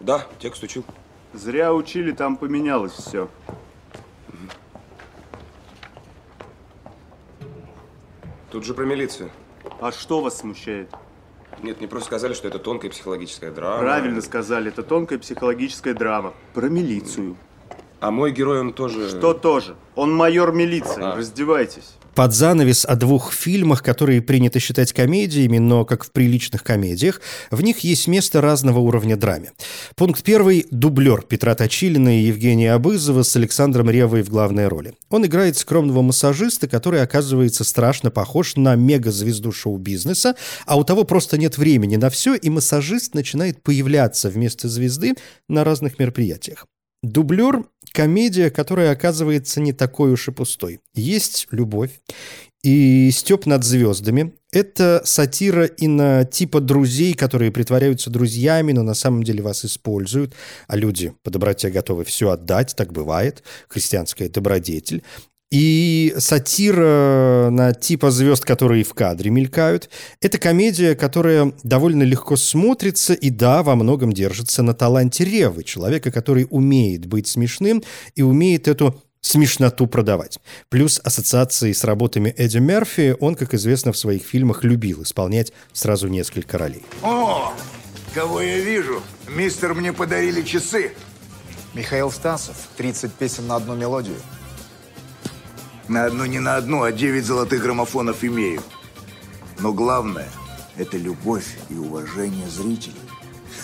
Да, 0.00 0.26
текст 0.38 0.62
учил. 0.62 0.84
Зря 1.32 1.72
учили, 1.72 2.12
там 2.12 2.36
поменялось 2.36 2.92
все. 2.92 3.28
Тут 8.50 8.64
же 8.64 8.74
про 8.74 8.84
милицию. 8.84 9.30
А 9.80 9.92
что 9.92 10.20
вас 10.20 10.38
смущает? 10.38 10.90
Нет, 11.62 11.78
мне 11.80 11.88
просто 11.88 12.06
сказали, 12.06 12.34
что 12.34 12.48
это 12.48 12.58
тонкая 12.58 12.90
психологическая 12.90 13.50
драма. 13.50 13.80
Правильно 13.80 14.20
сказали, 14.22 14.68
это 14.68 14.82
тонкая 14.82 15.18
психологическая 15.18 15.92
драма. 15.94 16.34
Про 16.54 16.68
милицию. 16.68 17.36
А 18.00 18.10
мой 18.10 18.30
герой, 18.30 18.60
он 18.60 18.72
тоже... 18.72 19.08
Что 19.08 19.34
тоже? 19.34 19.76
Он 19.96 20.14
майор 20.14 20.52
милиции. 20.52 21.02
А. 21.02 21.16
Раздевайтесь. 21.16 21.97
Под 22.18 22.34
занавес 22.34 22.84
о 22.84 22.96
двух 22.96 23.32
фильмах, 23.32 23.80
которые 23.80 24.20
принято 24.20 24.58
считать 24.58 24.92
комедиями, 24.92 25.58
но 25.58 25.84
как 25.84 26.02
в 26.02 26.10
приличных 26.10 26.64
комедиях, 26.64 27.20
в 27.52 27.62
них 27.62 27.78
есть 27.84 28.08
место 28.08 28.40
разного 28.40 28.80
уровня 28.80 29.16
драме. 29.16 29.52
Пункт 29.94 30.24
первый– 30.24 30.66
дублер 30.72 31.22
Петра 31.22 31.54
Точилина 31.54 32.18
и 32.18 32.24
Евгения 32.24 32.72
Абызова 32.72 33.22
с 33.22 33.36
Александром 33.36 33.88
Ревой 33.88 34.22
в 34.22 34.30
главной 34.30 34.66
роли. 34.66 34.94
Он 35.10 35.26
играет 35.26 35.58
скромного 35.58 36.02
массажиста, 36.02 36.66
который 36.66 37.02
оказывается 37.02 37.62
страшно 37.62 38.10
похож 38.10 38.56
на 38.56 38.74
мегазвезду 38.74 39.52
шоу-бизнеса, 39.52 40.34
а 40.66 40.76
у 40.76 40.82
того 40.82 41.04
просто 41.04 41.38
нет 41.38 41.56
времени 41.56 41.94
на 41.94 42.10
все, 42.10 42.34
и 42.34 42.50
массажист 42.50 43.14
начинает 43.14 43.62
появляться 43.62 44.28
вместо 44.28 44.68
звезды 44.68 45.14
на 45.48 45.62
разных 45.62 46.00
мероприятиях. 46.00 46.66
Дублер– 47.02 47.64
комедия, 47.92 48.50
которая 48.50 48.92
оказывается 48.92 49.60
не 49.60 49.72
такой 49.72 50.12
уж 50.12 50.28
и 50.28 50.32
пустой. 50.32 50.80
Есть 50.94 51.46
любовь 51.52 52.00
и 52.62 53.10
степ 53.12 53.46
над 53.46 53.64
звездами. 53.64 54.34
Это 54.50 55.02
сатира 55.04 55.64
и 55.64 55.86
на 55.86 56.24
типа 56.24 56.60
друзей, 56.60 57.14
которые 57.14 57.52
притворяются 57.52 58.10
друзьями, 58.10 58.72
но 58.72 58.82
на 58.82 58.94
самом 58.94 59.22
деле 59.22 59.42
вас 59.42 59.64
используют, 59.64 60.34
а 60.66 60.76
люди 60.76 61.14
по 61.22 61.30
доброте 61.30 61.70
готовы 61.70 62.04
все 62.04 62.30
отдать, 62.30 62.74
так 62.76 62.92
бывает, 62.92 63.44
христианская 63.68 64.28
добродетель. 64.28 65.04
И 65.50 66.14
сатира 66.18 67.48
на 67.50 67.72
типа 67.72 68.10
звезд, 68.10 68.44
которые 68.44 68.84
в 68.84 68.92
кадре 68.92 69.30
мелькают. 69.30 69.88
Это 70.20 70.38
комедия, 70.38 70.94
которая 70.94 71.54
довольно 71.62 72.02
легко 72.02 72.36
смотрится 72.36 73.14
и, 73.14 73.30
да, 73.30 73.62
во 73.62 73.74
многом 73.74 74.12
держится 74.12 74.62
на 74.62 74.74
таланте 74.74 75.24
Ревы, 75.24 75.64
человека, 75.64 76.10
который 76.10 76.46
умеет 76.50 77.06
быть 77.06 77.28
смешным 77.28 77.82
и 78.14 78.20
умеет 78.20 78.68
эту 78.68 79.02
смешноту 79.22 79.86
продавать. 79.86 80.38
Плюс 80.68 81.00
ассоциации 81.02 81.72
с 81.72 81.82
работами 81.84 82.34
Эдди 82.36 82.58
Мерфи 82.58 83.16
он, 83.18 83.34
как 83.34 83.54
известно, 83.54 83.92
в 83.92 83.98
своих 83.98 84.22
фильмах 84.22 84.64
любил 84.64 85.02
исполнять 85.02 85.52
сразу 85.72 86.08
несколько 86.08 86.58
ролей. 86.58 86.82
О, 87.02 87.54
кого 88.14 88.42
я 88.42 88.58
вижу? 88.58 89.02
Мистер, 89.34 89.74
мне 89.74 89.92
подарили 89.92 90.42
часы. 90.42 90.92
Михаил 91.74 92.10
Стасов, 92.10 92.56
30 92.76 93.12
песен 93.12 93.46
на 93.46 93.56
одну 93.56 93.74
мелодию. 93.74 94.16
На 95.88 96.04
одну 96.04 96.26
не 96.26 96.38
на 96.38 96.56
одну, 96.56 96.82
а 96.82 96.92
девять 96.92 97.24
золотых 97.24 97.62
граммофонов 97.62 98.22
имею. 98.22 98.62
Но 99.58 99.72
главное– 99.72 100.28
это 100.76 100.98
любовь 100.98 101.56
и 101.70 101.74
уважение 101.74 102.48
зрителей. 102.48 102.96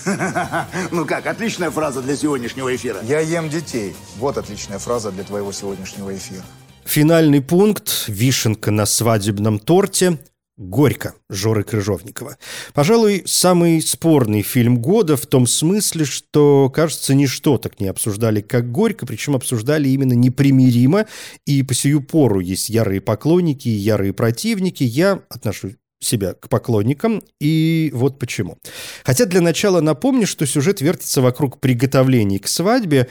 Ну 0.90 1.04
как, 1.06 1.26
отличная 1.26 1.70
фраза 1.70 2.02
для 2.02 2.16
сегодняшнего 2.16 2.74
эфира. 2.74 2.98
Я 3.02 3.20
ем 3.20 3.48
детей. 3.48 3.94
Вот 4.18 4.38
отличная 4.38 4.78
фраза 4.78 5.10
для 5.12 5.24
твоего 5.24 5.52
сегодняшнего 5.52 6.14
эфира. 6.14 6.44
Финальный 6.84 7.40
пункт– 7.40 8.04
вишенка 8.08 8.70
на 8.70 8.86
свадебном 8.86 9.58
торте– 9.58 10.18
«Горько» 10.56 11.14
Жоры 11.28 11.64
Крыжовникова. 11.64 12.38
Пожалуй, 12.74 13.24
самый 13.26 13.82
спорный 13.82 14.42
фильм 14.42 14.78
года 14.78 15.16
в 15.16 15.26
том 15.26 15.48
смысле, 15.48 16.04
что, 16.04 16.70
кажется, 16.70 17.14
ничто 17.14 17.58
так 17.58 17.80
не 17.80 17.88
обсуждали, 17.88 18.40
как 18.40 18.70
«Горько», 18.70 19.04
причем 19.04 19.34
обсуждали 19.34 19.88
именно 19.88 20.12
непримиримо, 20.12 21.06
и 21.44 21.64
по 21.64 21.74
сию 21.74 22.02
пору 22.02 22.38
есть 22.38 22.68
ярые 22.68 23.00
поклонники 23.00 23.68
и 23.68 23.72
ярые 23.72 24.12
противники. 24.12 24.84
Я 24.84 25.22
отношу 25.28 25.72
себя 26.00 26.34
к 26.34 26.48
поклонникам, 26.48 27.22
и 27.40 27.90
вот 27.92 28.20
почему. 28.20 28.58
Хотя 29.02 29.24
для 29.24 29.40
начала 29.40 29.80
напомню, 29.80 30.26
что 30.26 30.46
сюжет 30.46 30.80
вертится 30.80 31.20
вокруг 31.20 31.58
приготовлений 31.58 32.38
к 32.38 32.46
свадьбе, 32.46 33.08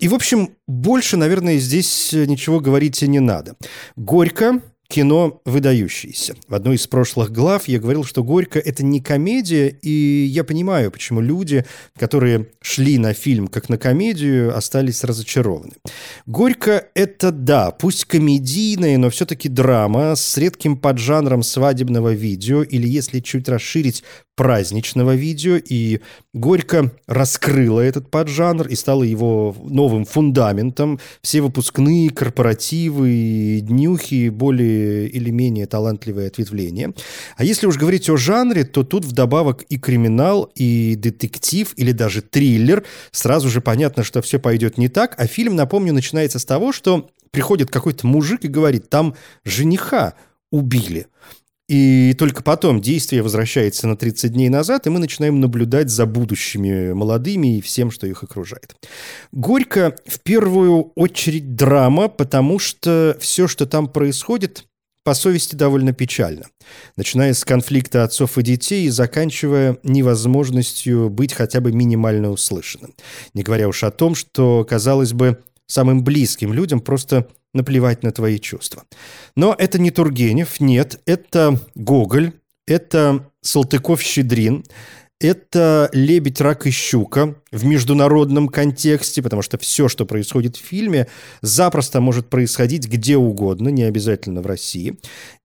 и, 0.00 0.08
в 0.08 0.14
общем, 0.14 0.56
больше, 0.66 1.18
наверное, 1.18 1.58
здесь 1.58 2.12
ничего 2.12 2.58
говорить 2.58 3.02
и 3.02 3.06
не 3.06 3.20
надо. 3.20 3.56
«Горько» 3.96 4.60
кино 4.90 5.40
выдающееся. 5.44 6.34
В 6.48 6.54
одной 6.54 6.74
из 6.74 6.86
прошлых 6.86 7.30
глав 7.30 7.68
я 7.68 7.78
говорил, 7.78 8.04
что 8.04 8.24
«Горько»— 8.24 8.58
это 8.64 8.84
не 8.84 9.00
комедия, 9.00 9.68
и 9.68 10.24
я 10.24 10.42
понимаю, 10.42 10.90
почему 10.90 11.20
люди, 11.20 11.64
которые 11.96 12.48
шли 12.60 12.98
на 12.98 13.14
фильм 13.14 13.46
как 13.46 13.68
на 13.68 13.78
комедию, 13.78 14.54
остались 14.56 15.04
разочарованы. 15.04 15.74
«Горько»— 16.26 16.88
это, 16.94 17.30
да, 17.30 17.70
пусть 17.70 18.04
комедийная, 18.04 18.98
но 18.98 19.10
все-таки 19.10 19.48
драма 19.48 20.16
с 20.16 20.36
редким 20.36 20.76
поджанром 20.76 21.44
свадебного 21.44 22.12
видео, 22.12 22.62
или, 22.64 22.88
если 22.88 23.20
чуть 23.20 23.48
расширить, 23.48 24.02
праздничного 24.40 25.16
видео, 25.16 25.58
и 25.62 26.00
Горько 26.32 26.90
раскрыла 27.06 27.82
этот 27.82 28.10
поджанр 28.10 28.68
и 28.68 28.74
стала 28.74 29.02
его 29.02 29.54
новым 29.62 30.06
фундаментом. 30.06 30.98
Все 31.20 31.42
выпускные, 31.42 32.08
корпоративы, 32.08 33.60
днюхи, 33.60 34.30
более 34.30 35.08
или 35.08 35.28
менее 35.28 35.66
талантливые 35.66 36.28
ответвления. 36.28 36.94
А 37.36 37.44
если 37.44 37.66
уж 37.66 37.76
говорить 37.76 38.08
о 38.08 38.16
жанре, 38.16 38.64
то 38.64 38.82
тут 38.82 39.04
вдобавок 39.04 39.60
и 39.64 39.78
криминал, 39.78 40.50
и 40.54 40.94
детектив, 40.96 41.74
или 41.76 41.92
даже 41.92 42.22
триллер. 42.22 42.84
Сразу 43.10 43.50
же 43.50 43.60
понятно, 43.60 44.04
что 44.04 44.22
все 44.22 44.38
пойдет 44.38 44.78
не 44.78 44.88
так, 44.88 45.16
а 45.18 45.26
фильм, 45.26 45.54
напомню, 45.54 45.92
начинается 45.92 46.38
с 46.38 46.46
того, 46.46 46.72
что 46.72 47.10
приходит 47.30 47.70
какой-то 47.70 48.06
мужик 48.06 48.42
и 48.46 48.48
говорит, 48.48 48.88
там 48.88 49.16
жениха 49.44 50.14
убили. 50.50 51.08
И 51.70 52.14
только 52.18 52.42
потом 52.42 52.80
действие 52.80 53.22
возвращается 53.22 53.86
на 53.86 53.96
30 53.96 54.32
дней 54.32 54.48
назад, 54.48 54.88
и 54.88 54.90
мы 54.90 54.98
начинаем 54.98 55.38
наблюдать 55.38 55.88
за 55.88 56.04
будущими 56.04 56.92
молодыми 56.92 57.58
и 57.58 57.60
всем, 57.60 57.92
что 57.92 58.08
их 58.08 58.24
окружает. 58.24 58.74
Горько 59.30 59.94
в 60.04 60.18
первую 60.18 60.90
очередь 60.96 61.54
драма, 61.54 62.08
потому 62.08 62.58
что 62.58 63.16
все, 63.20 63.46
что 63.46 63.66
там 63.66 63.86
происходит, 63.86 64.64
по 65.04 65.14
совести 65.14 65.54
довольно 65.54 65.92
печально. 65.92 66.46
Начиная 66.96 67.34
с 67.34 67.44
конфликта 67.44 68.02
отцов 68.02 68.36
и 68.36 68.42
детей 68.42 68.86
и 68.86 68.90
заканчивая 68.90 69.78
невозможностью 69.84 71.08
быть 71.08 71.32
хотя 71.32 71.60
бы 71.60 71.70
минимально 71.70 72.30
услышанным. 72.30 72.94
Не 73.32 73.44
говоря 73.44 73.68
уж 73.68 73.84
о 73.84 73.92
том, 73.92 74.16
что, 74.16 74.66
казалось 74.68 75.12
бы, 75.12 75.38
самым 75.70 76.02
близким 76.04 76.52
людям 76.52 76.80
просто 76.80 77.28
наплевать 77.54 78.02
на 78.02 78.12
твои 78.12 78.38
чувства. 78.38 78.84
Но 79.36 79.54
это 79.58 79.78
не 79.78 79.90
Тургенев, 79.90 80.60
нет, 80.60 81.00
это 81.06 81.60
Гоголь, 81.74 82.32
это 82.66 83.30
Салтыков-Щедрин, 83.42 84.64
это 85.20 85.90
«Лебедь, 85.92 86.40
рак 86.40 86.66
и 86.66 86.70
щука» 86.70 87.34
в 87.52 87.64
международном 87.66 88.48
контексте, 88.48 89.22
потому 89.22 89.42
что 89.42 89.58
все, 89.58 89.86
что 89.86 90.06
происходит 90.06 90.56
в 90.56 90.64
фильме, 90.64 91.08
запросто 91.42 92.00
может 92.00 92.30
происходить 92.30 92.88
где 92.88 93.18
угодно, 93.18 93.68
не 93.68 93.82
обязательно 93.82 94.40
в 94.40 94.46
России. 94.46 94.98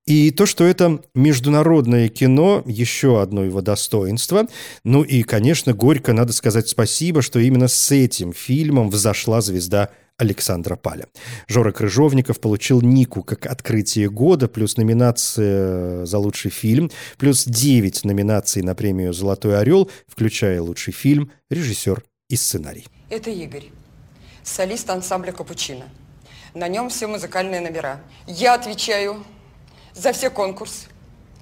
И 0.06 0.32
то, 0.32 0.46
что 0.46 0.64
это 0.64 1.02
международное 1.14 2.08
кино, 2.08 2.64
еще 2.66 3.22
одно 3.22 3.44
его 3.44 3.62
достоинство. 3.62 4.48
Ну 4.86 5.02
и, 5.04 5.24
конечно, 5.24 5.74
горько 5.74 6.14
надо 6.14 6.32
сказать 6.32 6.70
спасибо, 6.70 7.22
что 7.22 7.40
именно 7.40 7.68
с 7.68 7.92
этим 7.92 8.32
фильмом 8.32 8.90
взошла 8.90 9.42
звезда 9.42 9.90
Александра 10.18 10.76
Паля. 10.76 11.08
Жора 11.48 11.72
Крыжовников 11.72 12.40
получил 12.40 12.82
Нику 12.82 13.24
как 13.24 13.46
открытие 13.46 14.10
года, 14.10 14.48
плюс 14.48 14.78
номинация 14.78 16.06
за 16.06 16.18
лучший 16.18 16.52
фильм, 16.52 16.90
плюс 17.18 17.46
9 17.46 18.06
номинаций 18.06 18.62
на 18.62 18.76
премию 18.76 19.14
«Золотой 19.14 19.60
орел», 19.60 19.90
включая 20.08 20.62
лучший 20.62 20.94
фильм, 20.94 21.32
режиссер 21.50 22.04
и 22.30 22.36
сценарий. 22.36 22.88
Это 23.10 23.30
Игорь. 23.30 23.66
солист 24.44 24.90
ансамбля 24.90 25.32
«Капучино». 25.32 25.86
На 26.54 26.70
нем 26.70 26.90
все 26.90 27.08
музыкальные 27.08 27.60
номера. 27.60 28.00
Я 28.28 28.54
отвечаю 28.54 29.26
за 29.94 30.14
все 30.14 30.30
конкурсы, 30.30 30.88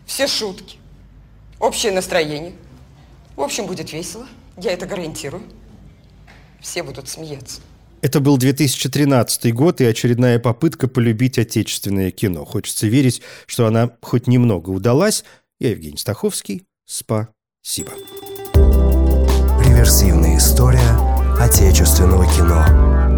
все 0.07 0.27
шутки, 0.27 0.77
общее 1.59 1.91
настроение. 1.91 2.53
В 3.35 3.41
общем, 3.41 3.67
будет 3.67 3.93
весело. 3.93 4.27
Я 4.57 4.71
это 4.71 4.87
гарантирую. 4.87 5.43
Все 6.61 6.81
будут 6.81 7.09
смеяться. 7.09 7.61
Это 8.03 8.19
был 8.19 8.37
2013 8.37 9.53
год 9.53 9.79
и 9.79 9.85
очередная 9.85 10.37
попытка 10.37 10.89
полюбить 10.89 11.39
отечественное 11.39 12.11
кино. 12.11 12.43
Хочется 12.43 12.85
верить, 12.85 13.21
что 13.45 13.65
она 13.65 13.91
хоть 14.01 14.27
немного 14.27 14.71
удалась. 14.71 15.23
Я 15.57 15.69
Евгений 15.69 15.97
Стаховский. 15.97 16.65
Спасибо. 16.85 17.93
Реверсивная 19.65 20.37
история 20.37 20.99
отечественного 21.39 22.25
кино. 22.25 23.12